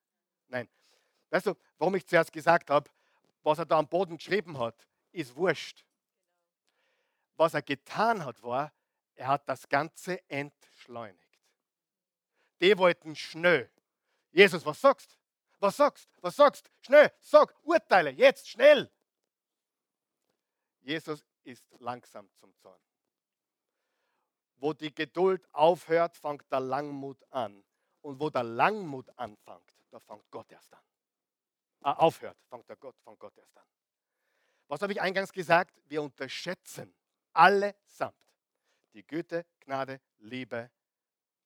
[0.47, 0.71] Nein.
[1.29, 2.89] Weißt du, warum ich zuerst gesagt habe,
[3.43, 5.85] was er da am Boden geschrieben hat, ist wurscht.
[7.39, 8.73] Was er getan hat, war,
[9.15, 11.41] er hat das Ganze entschleunigt.
[12.61, 13.71] Die wollten schnell.
[14.33, 15.17] Jesus, was sagst?
[15.61, 16.11] Was sagst?
[16.21, 16.69] Was sagst?
[16.81, 18.91] Schnell, sag, urteile, jetzt, schnell.
[20.81, 22.81] Jesus ist langsam zum Zorn.
[24.57, 27.65] Wo die Geduld aufhört, fängt der Langmut an.
[28.01, 30.83] Und wo der Langmut anfängt, da fängt Gott erst an.
[31.83, 33.67] Ah, aufhört, fängt der Gott, fängt Gott erst an.
[34.67, 35.81] Was habe ich eingangs gesagt?
[35.87, 36.98] Wir unterschätzen
[37.39, 38.17] allesamt
[38.95, 40.71] die Güte, Gnade, Liebe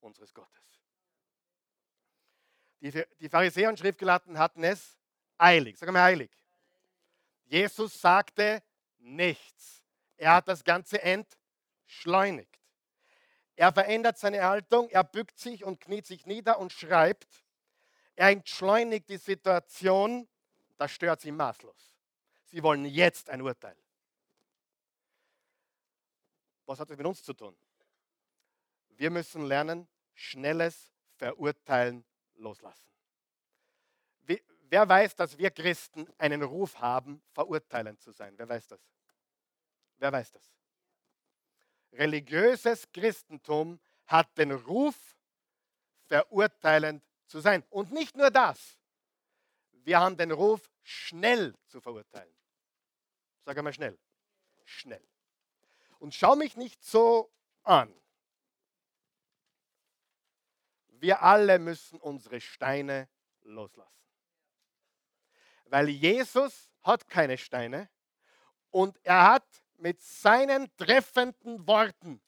[0.01, 0.81] unseres Gottes.
[2.81, 4.99] Die, die Pharisäer und Schriftgelehrten hatten es
[5.37, 5.79] eilig.
[5.79, 6.31] Sag mal eilig.
[7.45, 8.63] Jesus sagte
[8.99, 9.83] nichts.
[10.17, 12.59] Er hat das Ganze entschleunigt.
[13.55, 17.45] Er verändert seine Haltung, er bückt sich und kniet sich nieder und schreibt.
[18.17, 20.27] Er entschleunigt die Situation,
[20.79, 21.95] das stört sie maßlos.
[22.47, 23.77] Sie wollen jetzt ein Urteil.
[26.73, 27.55] Was hat das mit uns zu tun?
[28.97, 32.03] Wir müssen lernen, schnelles Verurteilen
[32.37, 32.89] loslassen.
[34.25, 38.33] Wer weiß, dass wir Christen einen Ruf haben, verurteilend zu sein?
[38.39, 38.81] Wer weiß das?
[39.99, 40.51] Wer weiß das?
[41.93, 45.15] Religiöses Christentum hat den Ruf,
[46.07, 47.63] verurteilend zu sein.
[47.69, 48.79] Und nicht nur das.
[49.73, 52.35] Wir haben den Ruf, schnell zu verurteilen.
[53.45, 53.99] Sag einmal schnell.
[54.65, 55.07] Schnell.
[56.03, 57.33] Und schau mich nicht so
[57.63, 57.95] an.
[60.89, 63.09] Wir alle müssen unsere Steine
[63.43, 64.03] loslassen.
[65.67, 67.89] Weil Jesus hat keine Steine
[68.71, 69.47] und er hat
[69.77, 72.21] mit seinen treffenden Worten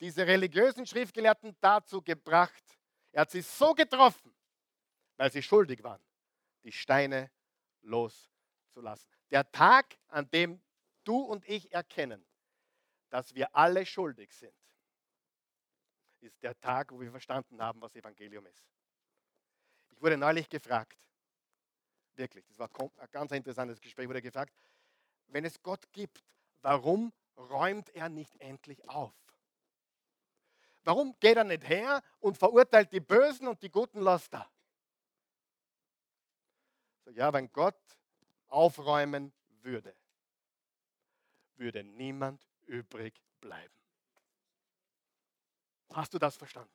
[0.00, 2.64] diese religiösen Schriftgelehrten dazu gebracht,
[3.12, 4.34] er hat sie so getroffen,
[5.18, 6.02] weil sie schuldig waren,
[6.62, 7.30] die Steine
[7.82, 9.10] loszulassen.
[9.30, 10.62] Der Tag, an dem
[11.04, 12.24] du und ich erkennen,
[13.10, 14.54] dass wir alle schuldig sind,
[16.20, 18.66] ist der Tag, wo wir verstanden haben, was Evangelium ist.
[19.90, 21.06] Ich wurde neulich gefragt,
[22.14, 24.52] wirklich, das war ein ganz interessantes Gespräch, wurde gefragt,
[25.28, 26.22] wenn es Gott gibt,
[26.62, 29.14] warum räumt er nicht endlich auf?
[30.84, 34.50] Warum geht er nicht her und verurteilt die Bösen und die Guten lässt er?
[37.12, 37.80] Ja, wenn Gott
[38.48, 39.32] aufräumen
[39.62, 39.94] würde,
[41.56, 43.74] würde niemand übrig bleiben.
[45.92, 46.72] Hast du das verstanden?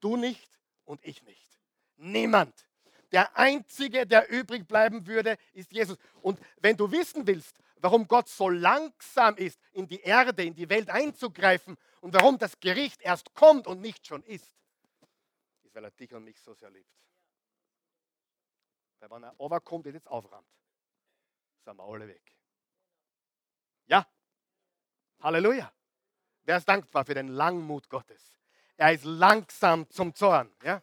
[0.00, 0.50] Du nicht
[0.84, 1.58] und ich nicht.
[1.96, 2.54] Niemand.
[3.12, 5.96] Der Einzige, der übrig bleiben würde, ist Jesus.
[6.20, 10.68] Und wenn du wissen willst, warum Gott so langsam ist, in die Erde, in die
[10.68, 14.52] Welt einzugreifen und warum das Gericht erst kommt und nicht schon ist,
[15.62, 16.90] ist, weil er dich und mich so sehr liebt.
[18.98, 20.48] Weil wenn er overkommt und jetzt auframmt,
[21.64, 22.36] sind wir alle weg.
[23.86, 24.06] Ja,
[25.20, 25.72] Halleluja.
[26.44, 28.36] Wer ist dankbar für den Langmut Gottes?
[28.76, 30.54] Er ist langsam zum Zorn.
[30.62, 30.82] Ja?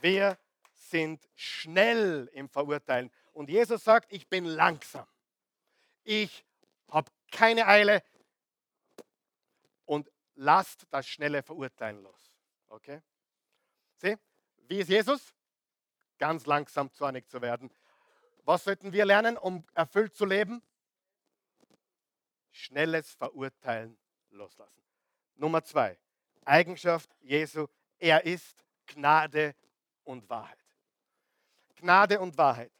[0.00, 0.38] Wir
[0.72, 3.10] sind schnell im Verurteilen.
[3.32, 5.06] Und Jesus sagt, ich bin langsam.
[6.04, 6.44] Ich
[6.88, 8.02] habe keine Eile
[9.84, 12.32] und lasst das schnelle Verurteilen los.
[12.68, 13.02] Okay?
[13.96, 14.16] Sieh,
[14.68, 15.34] wie ist Jesus?
[16.18, 17.70] Ganz langsam zornig zu werden.
[18.46, 20.62] Was sollten wir lernen, um erfüllt zu leben?
[22.56, 23.96] schnelles Verurteilen
[24.30, 24.82] loslassen.
[25.34, 25.98] Nummer zwei,
[26.44, 27.66] Eigenschaft Jesu,
[27.98, 29.54] er ist Gnade
[30.04, 30.58] und Wahrheit.
[31.76, 32.72] Gnade und Wahrheit.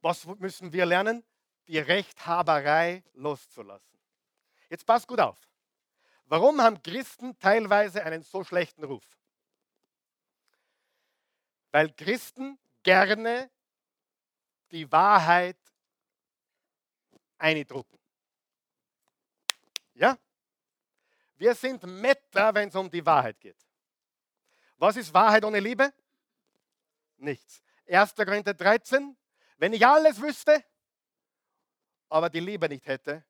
[0.00, 1.22] Was müssen wir lernen?
[1.68, 3.98] Die Rechthaberei loszulassen.
[4.68, 5.38] Jetzt passt gut auf.
[6.24, 9.04] Warum haben Christen teilweise einen so schlechten Ruf?
[11.70, 13.50] Weil Christen gerne
[14.72, 15.58] die Wahrheit
[17.38, 17.98] eindrucken.
[19.94, 20.18] Ja?
[21.36, 23.56] Wir sind Metter, wenn es um die Wahrheit geht.
[24.78, 25.92] Was ist Wahrheit ohne Liebe?
[27.18, 27.62] Nichts.
[27.86, 28.14] 1.
[28.14, 29.16] Korinther 13.
[29.58, 30.64] Wenn ich alles wüsste,
[32.08, 33.24] aber die Liebe nicht hätte,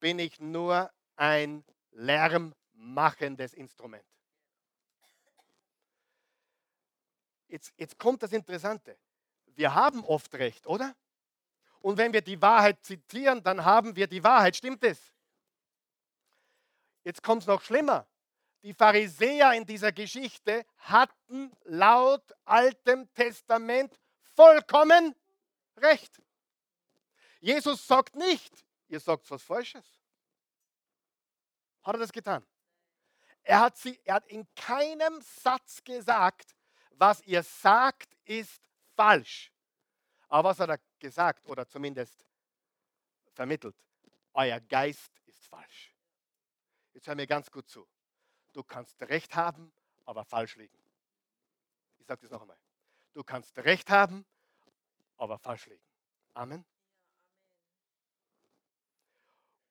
[0.00, 4.04] bin ich nur ein lärmmachendes Instrument.
[7.48, 8.98] Jetzt, jetzt kommt das Interessante.
[9.58, 10.94] Wir haben oft recht, oder?
[11.80, 14.54] Und wenn wir die Wahrheit zitieren, dann haben wir die Wahrheit.
[14.54, 15.12] Stimmt es?
[17.02, 18.06] Jetzt kommt es noch schlimmer.
[18.62, 23.98] Die Pharisäer in dieser Geschichte hatten laut Altem Testament
[24.36, 25.16] vollkommen
[25.78, 26.22] recht.
[27.40, 29.98] Jesus sagt nicht, ihr sagt was Falsches.
[31.82, 32.46] Hat er das getan?
[33.42, 36.54] Er hat, sie, er hat in keinem Satz gesagt,
[36.90, 38.67] was ihr sagt, ist
[38.98, 39.52] falsch.
[40.28, 42.26] Aber was hat er gesagt oder zumindest
[43.32, 43.76] vermittelt?
[44.34, 45.94] Euer Geist ist falsch.
[46.92, 47.86] Jetzt hör mir ganz gut zu.
[48.52, 49.72] Du kannst Recht haben,
[50.04, 50.76] aber falsch liegen.
[51.98, 52.58] Ich sage das noch einmal.
[53.14, 54.26] Du kannst Recht haben,
[55.16, 55.84] aber falsch liegen.
[56.34, 56.64] Amen.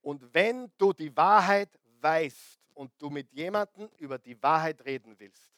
[0.01, 5.51] Und wenn du die Wahrheit weißt und du mit jemandem über die Wahrheit reden willst,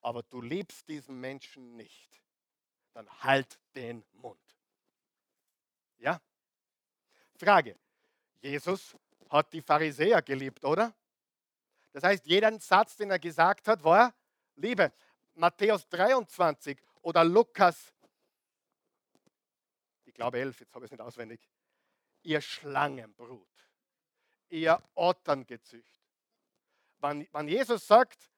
[0.00, 2.22] aber du liebst diesen Menschen nicht,
[3.00, 4.38] dann halt den Mund.
[5.98, 6.20] Ja?
[7.36, 7.78] Frage.
[8.42, 8.94] Jesus
[9.30, 10.94] hat die Pharisäer geliebt, oder?
[11.92, 14.14] Das heißt, jeden Satz, den er gesagt hat, war
[14.56, 14.92] Liebe.
[15.34, 17.94] Matthäus 23 oder Lukas,
[20.04, 21.40] ich glaube 11, jetzt habe ich es nicht auswendig.
[22.22, 23.48] Ihr Schlangenbrut,
[24.50, 26.02] ihr Otterngezücht.
[26.98, 28.30] Wenn, wenn Jesus sagt,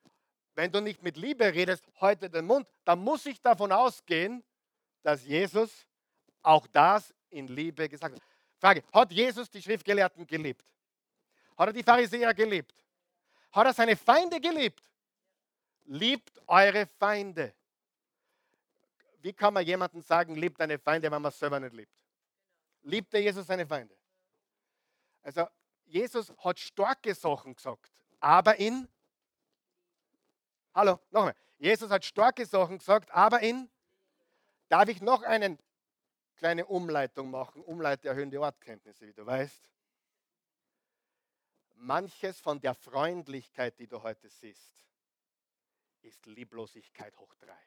[0.55, 4.45] wenn du nicht mit Liebe redest, heute den Mund, dann muss ich davon ausgehen,
[5.03, 5.87] dass Jesus
[6.43, 8.23] auch das in Liebe gesagt hat.
[8.59, 10.65] Frage, hat Jesus die Schriftgelehrten geliebt?
[11.57, 12.75] Hat er die Pharisäer geliebt?
[13.53, 14.83] Hat er seine Feinde geliebt?
[15.85, 17.55] Liebt eure Feinde.
[19.21, 21.93] Wie kann man jemandem sagen, liebt deine Feinde, wenn man es selber nicht liebt?
[22.83, 23.95] Liebte Jesus seine Feinde?
[25.23, 25.47] Also,
[25.85, 28.89] Jesus hat starke Sachen gesagt, aber in.
[30.75, 31.35] Hallo, nochmal.
[31.59, 33.71] Jesus hat starke Sachen gesagt, aber in.
[34.73, 35.59] Darf ich noch eine
[36.37, 37.63] kleine Umleitung machen?
[37.63, 39.71] Umleite erhöhen die Ortkenntnisse, wie du weißt
[41.83, 44.87] manches von der Freundlichkeit, die du heute siehst,
[46.01, 47.59] ist Lieblosigkeit hoch drei.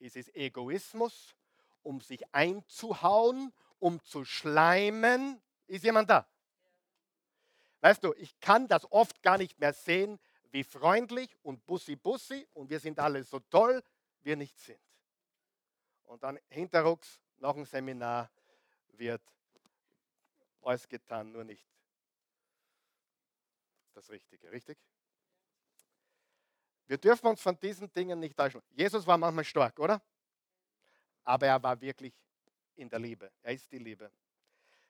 [0.00, 1.36] Es ist Egoismus,
[1.82, 5.40] um sich einzuhauen, um zu schleimen.
[5.66, 6.26] Ist jemand da?
[7.82, 10.18] Weißt du, ich kann das oft gar nicht mehr sehen,
[10.50, 13.82] wie freundlich und bussi-bussi und wir sind alle so toll,
[14.22, 14.85] wir nicht sind.
[16.06, 18.30] Und dann hinterrucks, nach dem Seminar,
[18.92, 19.22] wird
[20.62, 21.66] alles getan, nur nicht
[23.94, 24.78] das Richtige, richtig?
[26.86, 28.62] Wir dürfen uns von diesen Dingen nicht täuschen.
[28.70, 30.00] Jesus war manchmal stark, oder?
[31.24, 32.14] Aber er war wirklich
[32.76, 33.32] in der Liebe.
[33.42, 34.10] Er ist die Liebe.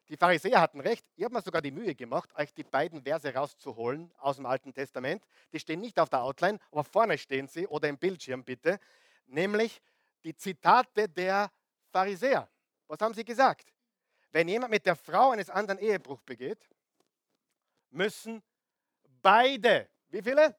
[0.09, 1.07] Die Pharisäer hatten recht.
[1.17, 4.73] Ich habe mir sogar die Mühe gemacht, euch die beiden Verse rauszuholen aus dem Alten
[4.73, 5.25] Testament.
[5.53, 8.79] Die stehen nicht auf der Outline, aber vorne stehen sie oder im Bildschirm bitte.
[9.27, 9.81] Nämlich
[10.27, 11.53] die Zitate der
[11.93, 12.51] Pharisäer.
[12.89, 13.72] Was haben sie gesagt?
[14.33, 16.68] Wenn jemand mit der Frau eines anderen Ehebruch begeht,
[17.91, 18.43] müssen
[19.22, 20.57] beide, wie viele?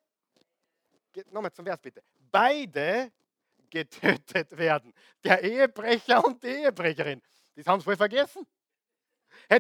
[1.32, 2.02] Nochmal zum Vers bitte.
[2.32, 3.12] Beide
[3.70, 4.94] getötet werden.
[5.22, 7.22] Der Ehebrecher und die Ehebrecherin.
[7.56, 8.48] Das haben sie wohl vergessen.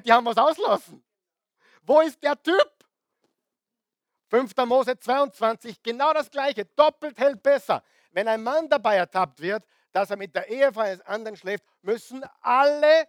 [0.05, 1.03] Die haben was auslassen.
[1.81, 2.71] Wo ist der Typ?
[4.29, 4.55] 5.
[4.65, 6.63] Mose 22, genau das gleiche.
[6.63, 7.83] Doppelt hält besser.
[8.11, 12.23] Wenn ein Mann dabei ertappt wird, dass er mit der Ehefrau eines anderen schläft, müssen
[12.41, 13.07] alle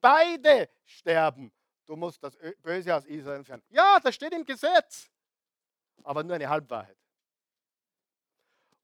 [0.00, 1.52] beide sterben.
[1.86, 3.62] Du musst das Böse aus Israel entfernen.
[3.68, 5.10] Ja, das steht im Gesetz
[6.04, 6.96] aber nur eine Halbwahrheit.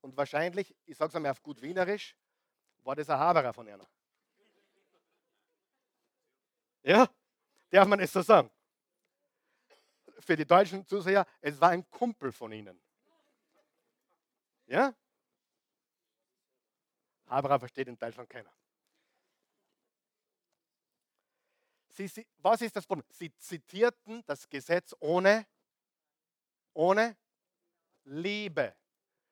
[0.00, 2.16] Und wahrscheinlich, ich sage es einmal auf gut Wienerisch,
[2.84, 3.86] war das ein Haberer von einer.
[6.82, 7.08] Ja,
[7.70, 8.50] darf man es so sagen.
[10.20, 12.80] Für die deutschen Zuseher, es war ein Kumpel von ihnen.
[14.66, 14.94] Ja?
[17.28, 18.52] Haberer versteht in Deutschland keiner.
[21.88, 23.06] Sie, sie, was ist das Problem?
[23.10, 25.46] Sie zitierten das Gesetz ohne,
[26.72, 27.16] ohne
[28.04, 28.74] Liebe.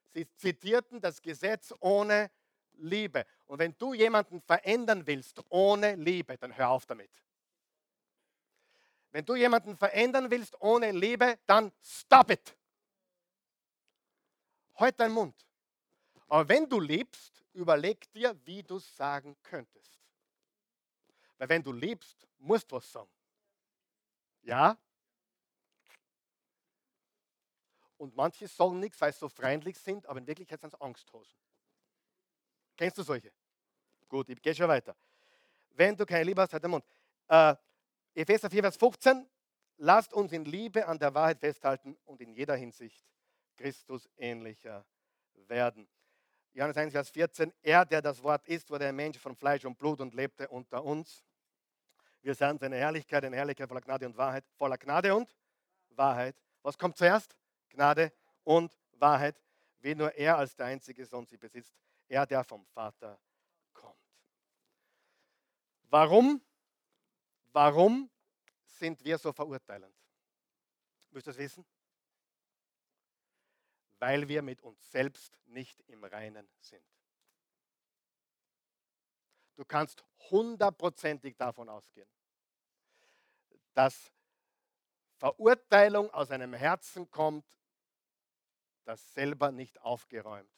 [0.08, 2.30] Sie zitierten das Gesetz ohne
[2.72, 3.24] Liebe.
[3.46, 7.10] Und wenn du jemanden verändern willst ohne Liebe, dann hör auf damit.
[9.12, 12.56] Wenn du jemanden verändern willst ohne Liebe, dann stop it.
[14.74, 15.46] Halt deinen Mund.
[16.28, 19.98] Aber wenn du liebst, überleg dir, wie du es sagen könntest.
[21.38, 23.10] Weil wenn du liebst, musst du was sagen.
[24.42, 24.78] Ja?
[27.98, 31.34] Und manche sagen nichts, weil sie so freundlich sind, aber in Wirklichkeit sind es Angsthosen.
[32.76, 33.32] Kennst du solche?
[34.08, 34.94] Gut, ich gehe schon weiter.
[35.70, 36.84] Wenn du keine Liebe hast, halt den Mund.
[37.28, 37.54] Äh,
[38.14, 39.28] Epheser 4, Vers 15.
[39.78, 43.04] Lasst uns in Liebe an der Wahrheit festhalten und in jeder Hinsicht
[43.56, 44.86] Christus ähnlicher
[45.34, 45.88] werden.
[46.56, 47.52] Johannes 1, Vers 14.
[47.62, 50.82] Er, der das Wort ist, wurde ein Mensch von Fleisch und Blut und lebte unter
[50.82, 51.22] uns.
[52.22, 54.42] Wir sahen seine Herrlichkeit, eine Herrlichkeit voller Gnade und Wahrheit.
[54.56, 55.36] Voller Gnade und
[55.90, 56.34] Wahrheit.
[56.62, 57.36] Was kommt zuerst?
[57.68, 58.10] Gnade
[58.42, 59.38] und Wahrheit.
[59.80, 61.74] Wie nur er als der einzige Sohn sie besitzt.
[62.08, 63.20] Er, der vom Vater
[63.74, 63.94] kommt.
[65.90, 66.40] Warum?
[67.52, 68.08] Warum
[68.64, 69.94] sind wir so verurteilend?
[71.10, 71.66] Müsst ihr das wissen?
[73.98, 76.84] Weil wir mit uns selbst nicht im Reinen sind.
[79.56, 82.08] Du kannst hundertprozentig davon ausgehen,
[83.72, 84.12] dass
[85.16, 87.46] Verurteilung aus einem Herzen kommt,
[88.84, 90.52] das selber nicht aufgeräumt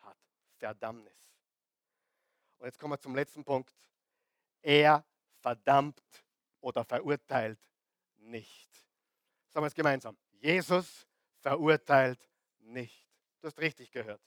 [0.00, 0.16] hat.
[0.56, 1.34] Verdammnis.
[2.58, 3.74] Und jetzt kommen wir zum letzten Punkt.
[4.62, 5.04] Er
[5.40, 6.02] verdammt
[6.60, 7.60] oder verurteilt
[8.16, 8.70] nicht.
[9.48, 10.16] Sagen wir es gemeinsam.
[10.30, 11.06] Jesus
[11.40, 12.18] verurteilt
[12.64, 13.08] nicht.
[13.40, 14.20] Du hast richtig gehört.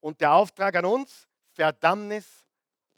[0.00, 2.44] Und der Auftrag an uns, Verdammnis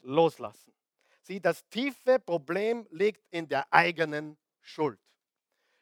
[0.01, 0.73] loslassen.
[1.21, 4.99] Sieh, das tiefe Problem liegt in der eigenen Schuld.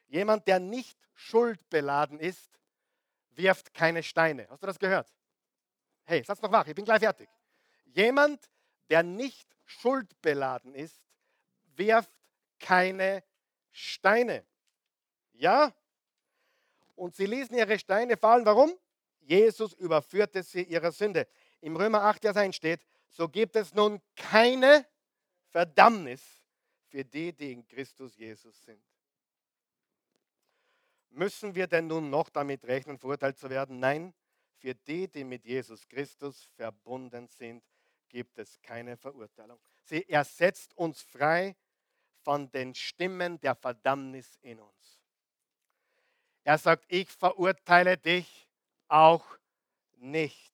[0.06, 2.58] Jemand, der nicht schuldbeladen ist,
[3.30, 4.48] wirft keine Steine.
[4.48, 5.12] Hast du das gehört?
[6.04, 7.28] Hey, satz noch wach, ich bin gleich fertig.
[7.86, 8.50] Jemand,
[8.90, 11.00] der nicht schuldbeladen ist,
[11.76, 12.12] wirft
[12.58, 13.22] keine
[13.70, 14.44] Steine.
[15.32, 15.72] Ja?
[16.94, 18.46] Und sie ließen ihre Steine fallen.
[18.46, 18.72] Warum?
[19.20, 21.26] Jesus überführte sie ihrer Sünde.
[21.60, 24.86] Im Römer 8, Vers 1 steht, so gibt es nun keine
[25.48, 26.22] Verdammnis
[26.88, 28.82] für die, die in Christus Jesus sind.
[31.10, 33.78] Müssen wir denn nun noch damit rechnen, verurteilt zu werden?
[33.78, 34.12] Nein,
[34.56, 37.62] für die, die mit Jesus Christus verbunden sind,
[38.08, 39.58] gibt es keine Verurteilung.
[39.82, 41.56] Sie ersetzt uns frei
[42.22, 44.93] von den Stimmen der Verdammnis in uns.
[46.44, 48.48] Er sagt, ich verurteile dich
[48.88, 49.24] auch
[49.96, 50.52] nicht.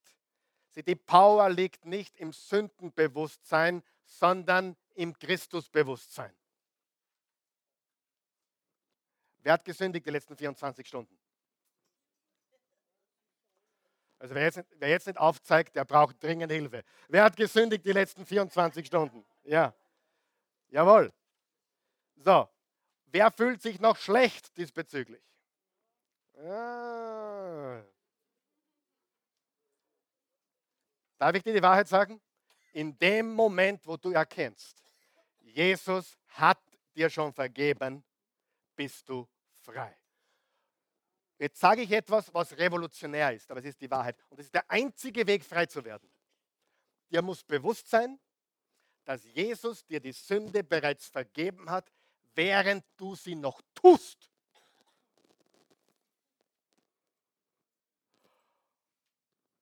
[0.69, 6.33] Sie, die Power liegt nicht im Sündenbewusstsein, sondern im Christusbewusstsein.
[9.43, 11.19] Wer hat gesündigt die letzten 24 Stunden?
[14.21, 16.85] Also wer jetzt, wer jetzt nicht aufzeigt, der braucht dringend Hilfe.
[17.09, 19.25] Wer hat gesündigt die letzten 24 Stunden?
[19.45, 19.75] Ja.
[20.69, 21.11] Jawohl.
[22.17, 22.49] So.
[23.07, 25.23] Wer fühlt sich noch schlecht diesbezüglich?
[26.43, 27.83] Ah.
[31.19, 32.21] Darf ich dir die Wahrheit sagen?
[32.73, 34.83] In dem Moment, wo du erkennst,
[35.41, 36.61] Jesus hat
[36.95, 38.03] dir schon vergeben,
[38.75, 39.29] bist du
[39.63, 39.97] frei.
[41.39, 44.17] Jetzt sage ich etwas, was revolutionär ist, aber es ist die Wahrheit.
[44.29, 46.11] Und es ist der einzige Weg, frei zu werden.
[47.11, 48.19] Dir muss bewusst sein,
[49.05, 51.91] dass Jesus dir die Sünde bereits vergeben hat,
[52.35, 54.30] während du sie noch tust.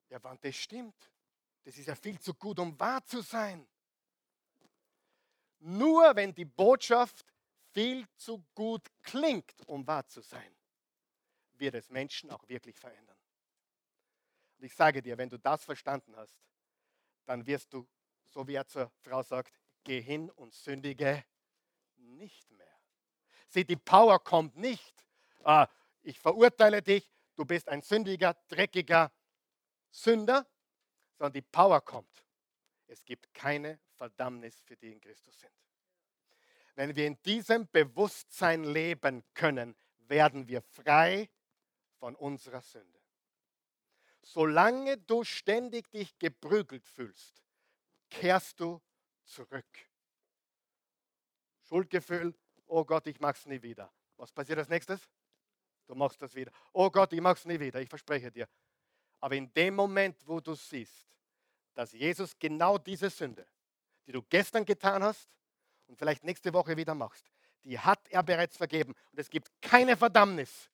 [0.09, 1.11] Ja, wann das stimmt,
[1.65, 3.67] das ist ja viel zu gut, um wahr zu sein.
[5.61, 7.25] Nur wenn die Botschaft
[7.73, 10.59] viel zu gut klingt, um wahr zu sein
[11.61, 13.17] wird es Menschen auch wirklich verändern.
[14.59, 16.37] Und ich sage dir, wenn du das verstanden hast,
[17.27, 17.87] dann wirst du,
[18.25, 19.53] so wie er zur Frau sagt,
[19.85, 21.25] geh hin und sündige
[21.97, 22.67] nicht mehr.
[23.49, 25.05] Sieh, die Power kommt nicht.
[25.45, 25.69] Ah,
[26.03, 29.13] ich verurteile dich, du bist ein sündiger, dreckiger
[29.91, 30.47] Sünder,
[31.17, 32.25] sondern die Power kommt.
[32.87, 35.53] Es gibt keine Verdammnis für die in Christus sind.
[36.75, 39.77] Wenn wir in diesem Bewusstsein leben können,
[40.07, 41.29] werden wir frei
[41.99, 43.01] von unserer Sünde.
[44.23, 47.43] Solange du ständig dich geprügelt fühlst,
[48.11, 48.81] kehrst du
[49.25, 49.89] zurück.
[51.63, 52.35] Schuldgefühl,
[52.67, 53.93] oh Gott, ich mach's nie wieder.
[54.17, 55.01] Was passiert als nächstes?
[55.87, 56.53] Du machst das wieder.
[56.73, 58.49] Oh Gott, ich mach's nie wieder, ich verspreche dir.
[59.21, 61.07] Aber in dem Moment, wo du siehst,
[61.75, 63.47] dass Jesus genau diese Sünde,
[64.07, 65.29] die du gestern getan hast
[65.87, 67.31] und vielleicht nächste Woche wieder machst,
[67.65, 68.95] die hat er bereits vergeben.
[69.11, 70.71] Und es gibt keine Verdammnis.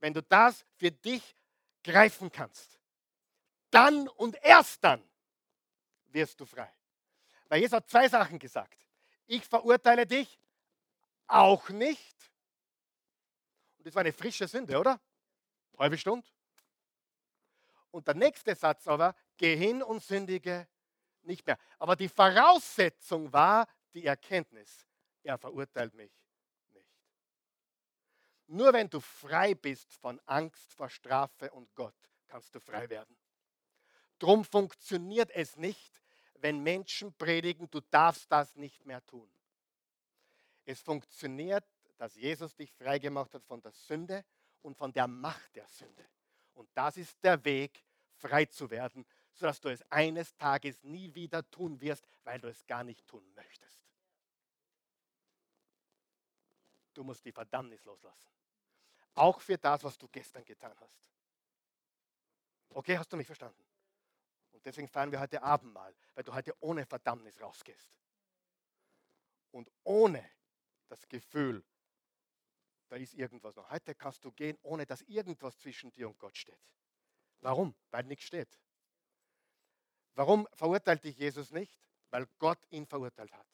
[0.00, 1.36] Wenn du das für dich
[1.82, 2.78] greifen kannst,
[3.70, 5.02] dann und erst dann
[6.06, 6.70] wirst du frei.
[7.48, 8.86] Weil Jesus hat zwei Sachen gesagt.
[9.26, 10.38] Ich verurteile dich
[11.26, 12.16] auch nicht.
[13.78, 15.00] Und das war eine frische Sünde, oder?
[15.78, 16.26] Halbe Stunde.
[17.92, 20.66] Und der nächste Satz aber, geh hin und sündige
[21.22, 21.58] nicht mehr.
[21.78, 24.86] Aber die Voraussetzung war die Erkenntnis,
[25.22, 26.10] er verurteilt mich
[26.70, 26.88] nicht.
[28.46, 31.94] Nur wenn du frei bist von Angst vor Strafe und Gott,
[32.26, 33.16] kannst du frei werden.
[34.18, 36.02] Drum funktioniert es nicht,
[36.34, 39.30] wenn Menschen predigen, du darfst das nicht mehr tun.
[40.64, 41.64] Es funktioniert,
[41.98, 44.24] dass Jesus dich freigemacht hat von der Sünde
[44.62, 46.08] und von der Macht der Sünde.
[46.54, 47.84] Und das ist der Weg,
[48.16, 52.66] frei zu werden, sodass du es eines Tages nie wieder tun wirst, weil du es
[52.66, 53.80] gar nicht tun möchtest.
[56.94, 58.30] Du musst die Verdammnis loslassen.
[59.14, 61.10] Auch für das, was du gestern getan hast.
[62.70, 63.62] Okay, hast du mich verstanden?
[64.52, 67.90] Und deswegen feiern wir heute Abendmahl, weil du heute ohne Verdammnis rausgehst.
[69.50, 70.30] Und ohne
[70.88, 71.64] das Gefühl,
[72.92, 73.70] da ist irgendwas noch.
[73.70, 76.60] Heute kannst du gehen, ohne dass irgendwas zwischen dir und Gott steht.
[77.40, 77.74] Warum?
[77.90, 78.60] Weil nichts steht.
[80.14, 81.74] Warum verurteilt dich Jesus nicht?
[82.10, 83.46] Weil Gott ihn verurteilt hat.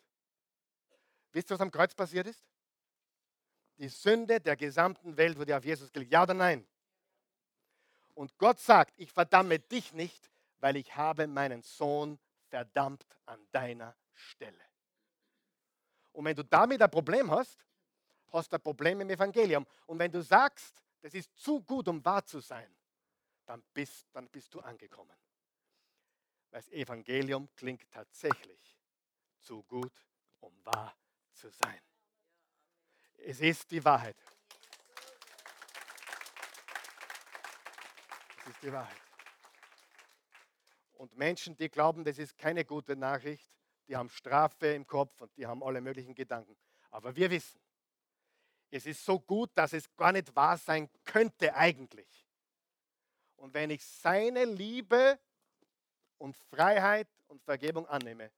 [1.30, 2.45] Wisst ihr, was am Kreuz passiert ist?
[3.76, 6.11] Die Sünde der gesamten Welt wurde auf Jesus gelegt.
[6.11, 6.66] Ja oder nein?
[8.14, 12.18] Und Gott sagt, ich verdamme dich nicht, weil ich habe meinen Sohn
[12.49, 14.64] verdammt an deiner Stelle.
[16.11, 17.68] Und wenn du damit ein Problem hast,
[18.33, 19.66] hast du ein Problem im Evangelium.
[19.87, 22.74] Und wenn du sagst, das ist zu gut, um wahr zu sein,
[23.47, 25.16] dann bist, dann bist du angekommen.
[26.51, 28.79] Weil das Evangelium klingt tatsächlich
[29.41, 29.93] zu gut,
[30.41, 30.97] um wahr
[31.33, 31.81] zu sein.
[33.16, 34.16] Es ist die Wahrheit.
[38.41, 39.03] Es ist die Wahrheit.
[40.95, 43.49] Und Menschen, die glauben, das ist keine gute Nachricht,
[43.87, 46.57] die haben Strafe im Kopf und die haben alle möglichen Gedanken.
[46.91, 47.61] Aber wir wissen,
[48.71, 52.27] es ist so gut, dass es gar nicht wahr sein könnte eigentlich.
[53.37, 55.19] Und wenn ich seine Liebe
[56.19, 58.31] und Freiheit und Vergebung annehme,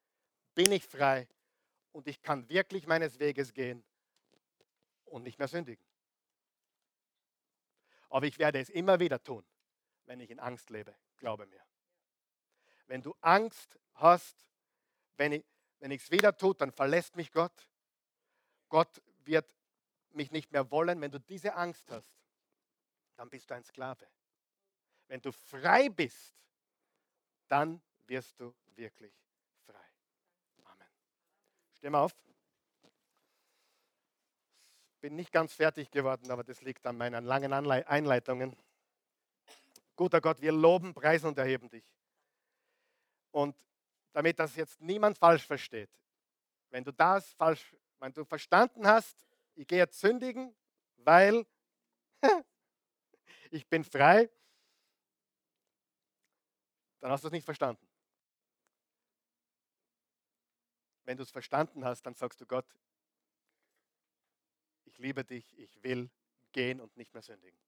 [0.55, 1.27] bin ich frei
[1.93, 3.83] und ich kann wirklich meines Weges gehen
[5.07, 5.85] und nicht mehr sündigen.
[8.11, 9.45] Aber ich werde es immer wieder tun,
[10.07, 11.63] wenn ich in Angst lebe, glaube mir.
[12.87, 14.37] Wenn du Angst hast,
[15.17, 15.45] wenn ich
[15.81, 17.67] wenn es wieder tue, dann verlässt mich Gott.
[18.69, 19.47] Gott wird
[20.15, 21.01] mich nicht mehr wollen.
[21.01, 22.13] Wenn du diese Angst hast,
[23.17, 24.07] dann bist du ein Sklave.
[25.09, 26.35] Wenn du frei bist,
[27.49, 29.13] dann wirst du wirklich
[29.67, 29.87] frei.
[30.65, 31.93] Amen.
[31.93, 32.15] Mal auf
[35.01, 38.55] bin nicht ganz fertig geworden, aber das liegt an meinen langen Einleitungen.
[39.97, 41.85] Guter Gott, wir loben, preisen und erheben dich.
[43.31, 43.57] Und
[44.13, 45.91] damit das jetzt niemand falsch versteht,
[46.71, 49.17] wenn du das falsch, wenn du verstanden hast,
[49.61, 50.57] ich gehe jetzt sündigen,
[50.97, 51.47] weil
[53.51, 54.31] ich bin frei,
[57.01, 57.87] dann hast du es nicht verstanden.
[61.05, 62.67] Wenn du es verstanden hast, dann sagst du Gott,
[65.01, 66.11] liebe dich, ich will
[66.53, 67.59] gehen und nicht mehr sündigen.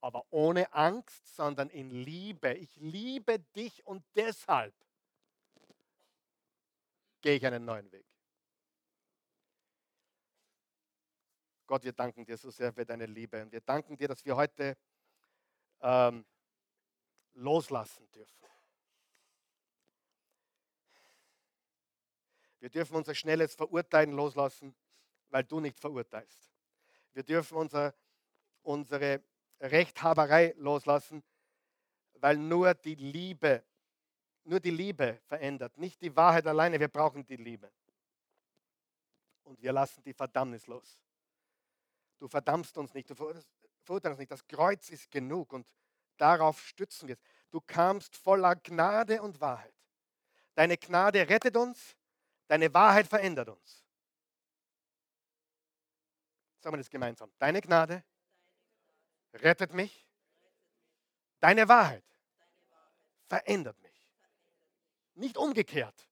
[0.00, 2.52] Aber ohne Angst, sondern in Liebe.
[2.54, 4.74] Ich liebe dich und deshalb
[7.22, 8.13] gehe ich einen neuen Weg.
[11.66, 14.36] Gott, wir danken dir so sehr für deine Liebe und wir danken dir, dass wir
[14.36, 14.76] heute
[15.80, 16.24] ähm,
[17.34, 18.46] loslassen dürfen.
[22.60, 24.74] Wir dürfen unser schnelles Verurteilen loslassen
[25.34, 26.52] weil du nicht verurteilst.
[27.12, 27.92] Wir dürfen unser,
[28.62, 29.20] unsere
[29.60, 31.24] Rechthaberei loslassen,
[32.20, 33.64] weil nur die Liebe,
[34.44, 37.68] nur die Liebe verändert, nicht die Wahrheit alleine, wir brauchen die Liebe.
[39.42, 41.00] Und wir lassen die Verdammnis los.
[42.18, 43.48] Du verdammst uns nicht, du verurteilst
[44.06, 44.30] uns nicht.
[44.30, 45.66] Das Kreuz ist genug und
[46.16, 47.20] darauf stützen wir es.
[47.50, 49.74] Du kamst voller Gnade und Wahrheit.
[50.54, 51.96] Deine Gnade rettet uns,
[52.46, 53.84] deine Wahrheit verändert uns.
[56.60, 57.30] Sagen wir das gemeinsam.
[57.38, 58.02] Deine Gnade
[59.34, 60.08] rettet mich.
[61.40, 62.04] Deine Wahrheit
[63.26, 64.10] verändert mich.
[65.14, 66.08] Nicht umgekehrt.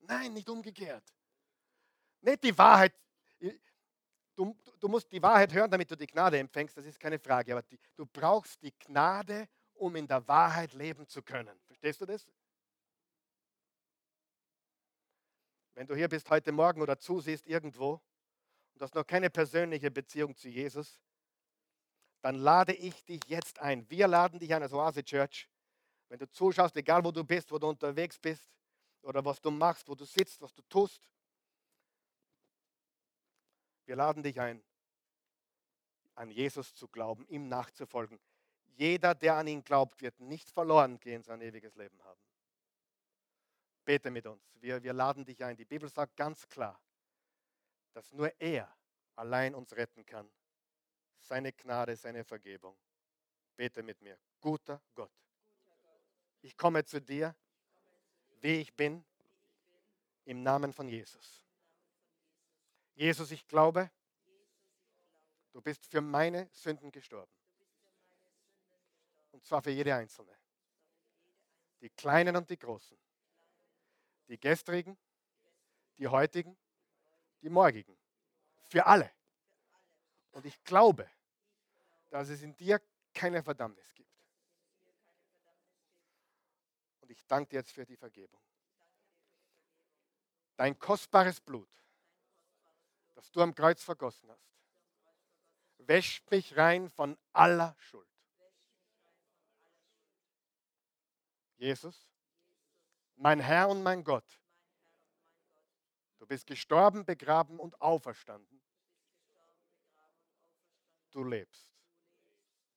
[0.00, 1.04] Nein, nicht umgekehrt.
[2.20, 2.94] Nicht die Wahrheit.
[4.36, 7.52] Du, du musst die Wahrheit hören, damit du die Gnade empfängst, das ist keine Frage.
[7.52, 11.58] Aber die, du brauchst die Gnade, um in der Wahrheit leben zu können.
[11.66, 12.26] Verstehst du das?
[15.74, 18.00] Wenn du hier bist heute Morgen oder zusiehst irgendwo
[18.74, 21.00] und hast noch keine persönliche Beziehung zu Jesus,
[22.22, 23.88] dann lade ich dich jetzt ein.
[23.90, 25.48] Wir laden dich ein als Oase Church.
[26.08, 28.50] Wenn du zuschaust, egal wo du bist, wo du unterwegs bist
[29.02, 31.08] oder was du machst, wo du sitzt, was du tust,
[33.86, 34.62] wir laden dich ein,
[36.14, 38.18] an Jesus zu glauben, ihm nachzufolgen.
[38.76, 42.20] Jeder, der an ihn glaubt, wird nicht verloren gehen, sein ewiges Leben haben.
[43.84, 44.42] Bete mit uns.
[44.60, 45.56] Wir, wir laden dich ein.
[45.56, 46.80] Die Bibel sagt ganz klar,
[47.92, 48.74] dass nur er
[49.16, 50.30] allein uns retten kann.
[51.20, 52.76] Seine Gnade, seine Vergebung.
[53.56, 54.18] Bete mit mir.
[54.40, 55.12] Guter Gott.
[56.40, 57.34] Ich komme zu dir,
[58.40, 59.04] wie ich bin,
[60.24, 61.43] im Namen von Jesus.
[62.94, 63.90] Jesus, ich glaube,
[65.52, 67.32] du bist für meine Sünden gestorben.
[69.32, 70.36] Und zwar für jede einzelne.
[71.80, 72.96] Die kleinen und die großen.
[74.28, 74.96] Die gestrigen,
[75.98, 76.56] die heutigen,
[77.42, 77.98] die morgigen.
[78.62, 79.10] Für alle.
[80.30, 81.10] Und ich glaube,
[82.10, 82.80] dass es in dir
[83.12, 84.10] keine Verdammnis gibt.
[87.00, 88.40] Und ich danke dir jetzt für die Vergebung.
[90.56, 91.68] Dein kostbares Blut,
[93.14, 94.54] das du am Kreuz vergossen hast,
[95.78, 98.08] wäscht mich rein von aller Schuld.
[101.56, 102.08] Jesus,
[103.16, 104.40] mein Herr und mein Gott,
[106.18, 108.60] du bist gestorben, begraben und auferstanden.
[111.10, 111.70] Du lebst.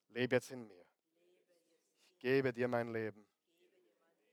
[0.09, 0.85] Lebe jetzt in mir.
[2.11, 3.27] Ich gebe dir mein Leben.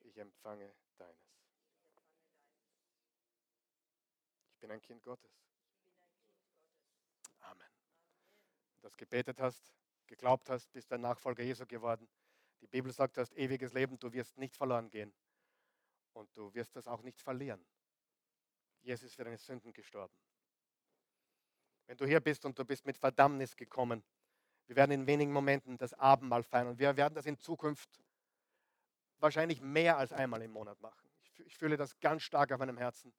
[0.00, 1.34] Ich empfange deines.
[4.52, 5.32] Ich bin ein Kind Gottes.
[7.40, 7.70] Amen.
[8.62, 9.72] Wenn du das gebetet hast,
[10.06, 12.06] geglaubt hast, bist ein Nachfolger Jesu geworden.
[12.60, 15.12] Die Bibel sagt, du hast ewiges Leben, du wirst nicht verloren gehen.
[16.12, 17.64] Und du wirst das auch nicht verlieren.
[18.82, 20.14] Jesus ist für deine Sünden gestorben.
[21.86, 24.04] Wenn du hier bist und du bist mit Verdammnis gekommen,
[24.66, 27.88] wir werden in wenigen Momenten das Abendmahl feiern und wir werden das in Zukunft
[29.18, 31.10] wahrscheinlich mehr als einmal im Monat machen.
[31.22, 33.12] Ich, ich fühle das ganz stark auf meinem Herzen,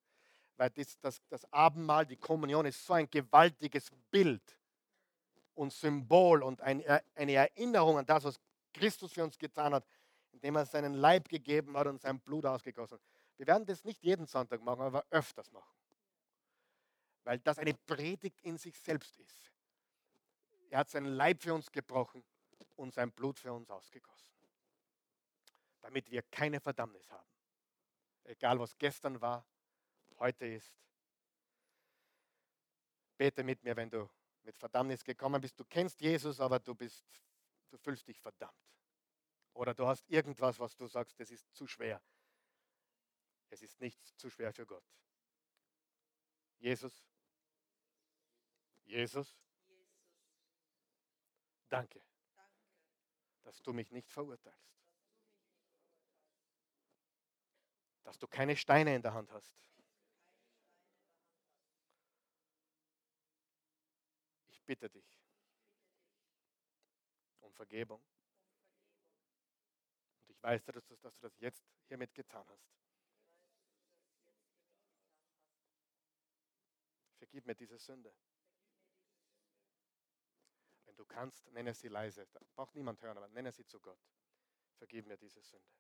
[0.57, 4.57] weil das, das, das Abendmahl, die Kommunion ist so ein gewaltiges Bild
[5.56, 6.84] und Symbol und ein,
[7.16, 8.39] eine Erinnerung an das, was
[8.74, 9.86] Christus für uns getan hat,
[10.32, 13.01] indem er seinen Leib gegeben hat und sein Blut ausgegossen hat.
[13.38, 15.74] Wir werden das nicht jeden Sonntag machen, aber öfters machen.
[17.24, 19.51] Weil das eine Predigt in sich selbst ist.
[20.70, 22.24] Er hat seinen Leib für uns gebrochen
[22.76, 24.30] und sein Blut für uns ausgegossen.
[25.82, 27.28] Damit wir keine Verdammnis haben.
[28.26, 29.45] Egal was gestern war,
[30.20, 30.74] heute ist.
[33.18, 34.10] Bete mit mir, wenn du
[34.46, 35.60] mit Verdammnis gekommen bist.
[35.60, 37.06] Du kennst Jesus, aber du bist,
[37.70, 38.54] du fühlst dich verdammt.
[39.54, 42.02] Oder du hast irgendwas, was du sagst, das ist zu schwer.
[43.50, 44.84] Es ist nichts zu schwer für Gott.
[46.58, 47.06] Jesus,
[48.84, 49.38] Jesus,
[51.70, 52.02] danke,
[53.43, 54.60] dass du mich nicht verurteilst.
[58.04, 59.56] Dass du keine Steine in der Hand hast.
[64.66, 65.05] Bitte dich
[67.41, 68.03] um Vergebung
[70.45, 72.70] weiß, dass du, dass du das jetzt hiermit getan hast.
[77.18, 78.13] Vergib mir diese Sünde.
[80.86, 82.28] Wenn du kannst, nenne sie leise.
[82.28, 83.99] Da braucht niemand hören, aber nenne sie zu Gott.
[84.78, 85.74] Vergib mir diese Sünde.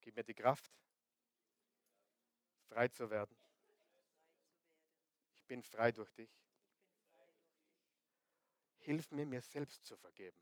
[0.00, 0.70] Gib mir die Kraft,
[2.68, 3.36] frei zu werden.
[5.46, 6.30] Bin frei durch dich.
[8.78, 10.38] Hilf mir, mir selbst zu vergeben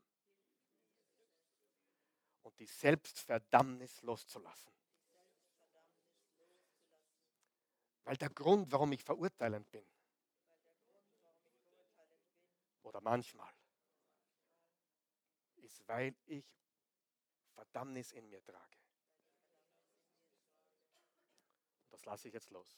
[2.43, 4.71] und die Selbstverdammnis loszulassen.
[8.03, 9.85] Weil der Grund, warum ich verurteilend bin,
[12.83, 13.53] oder manchmal,
[15.55, 16.45] ist, weil ich
[17.53, 18.77] Verdammnis in mir trage.
[21.91, 22.77] Das lasse ich jetzt los.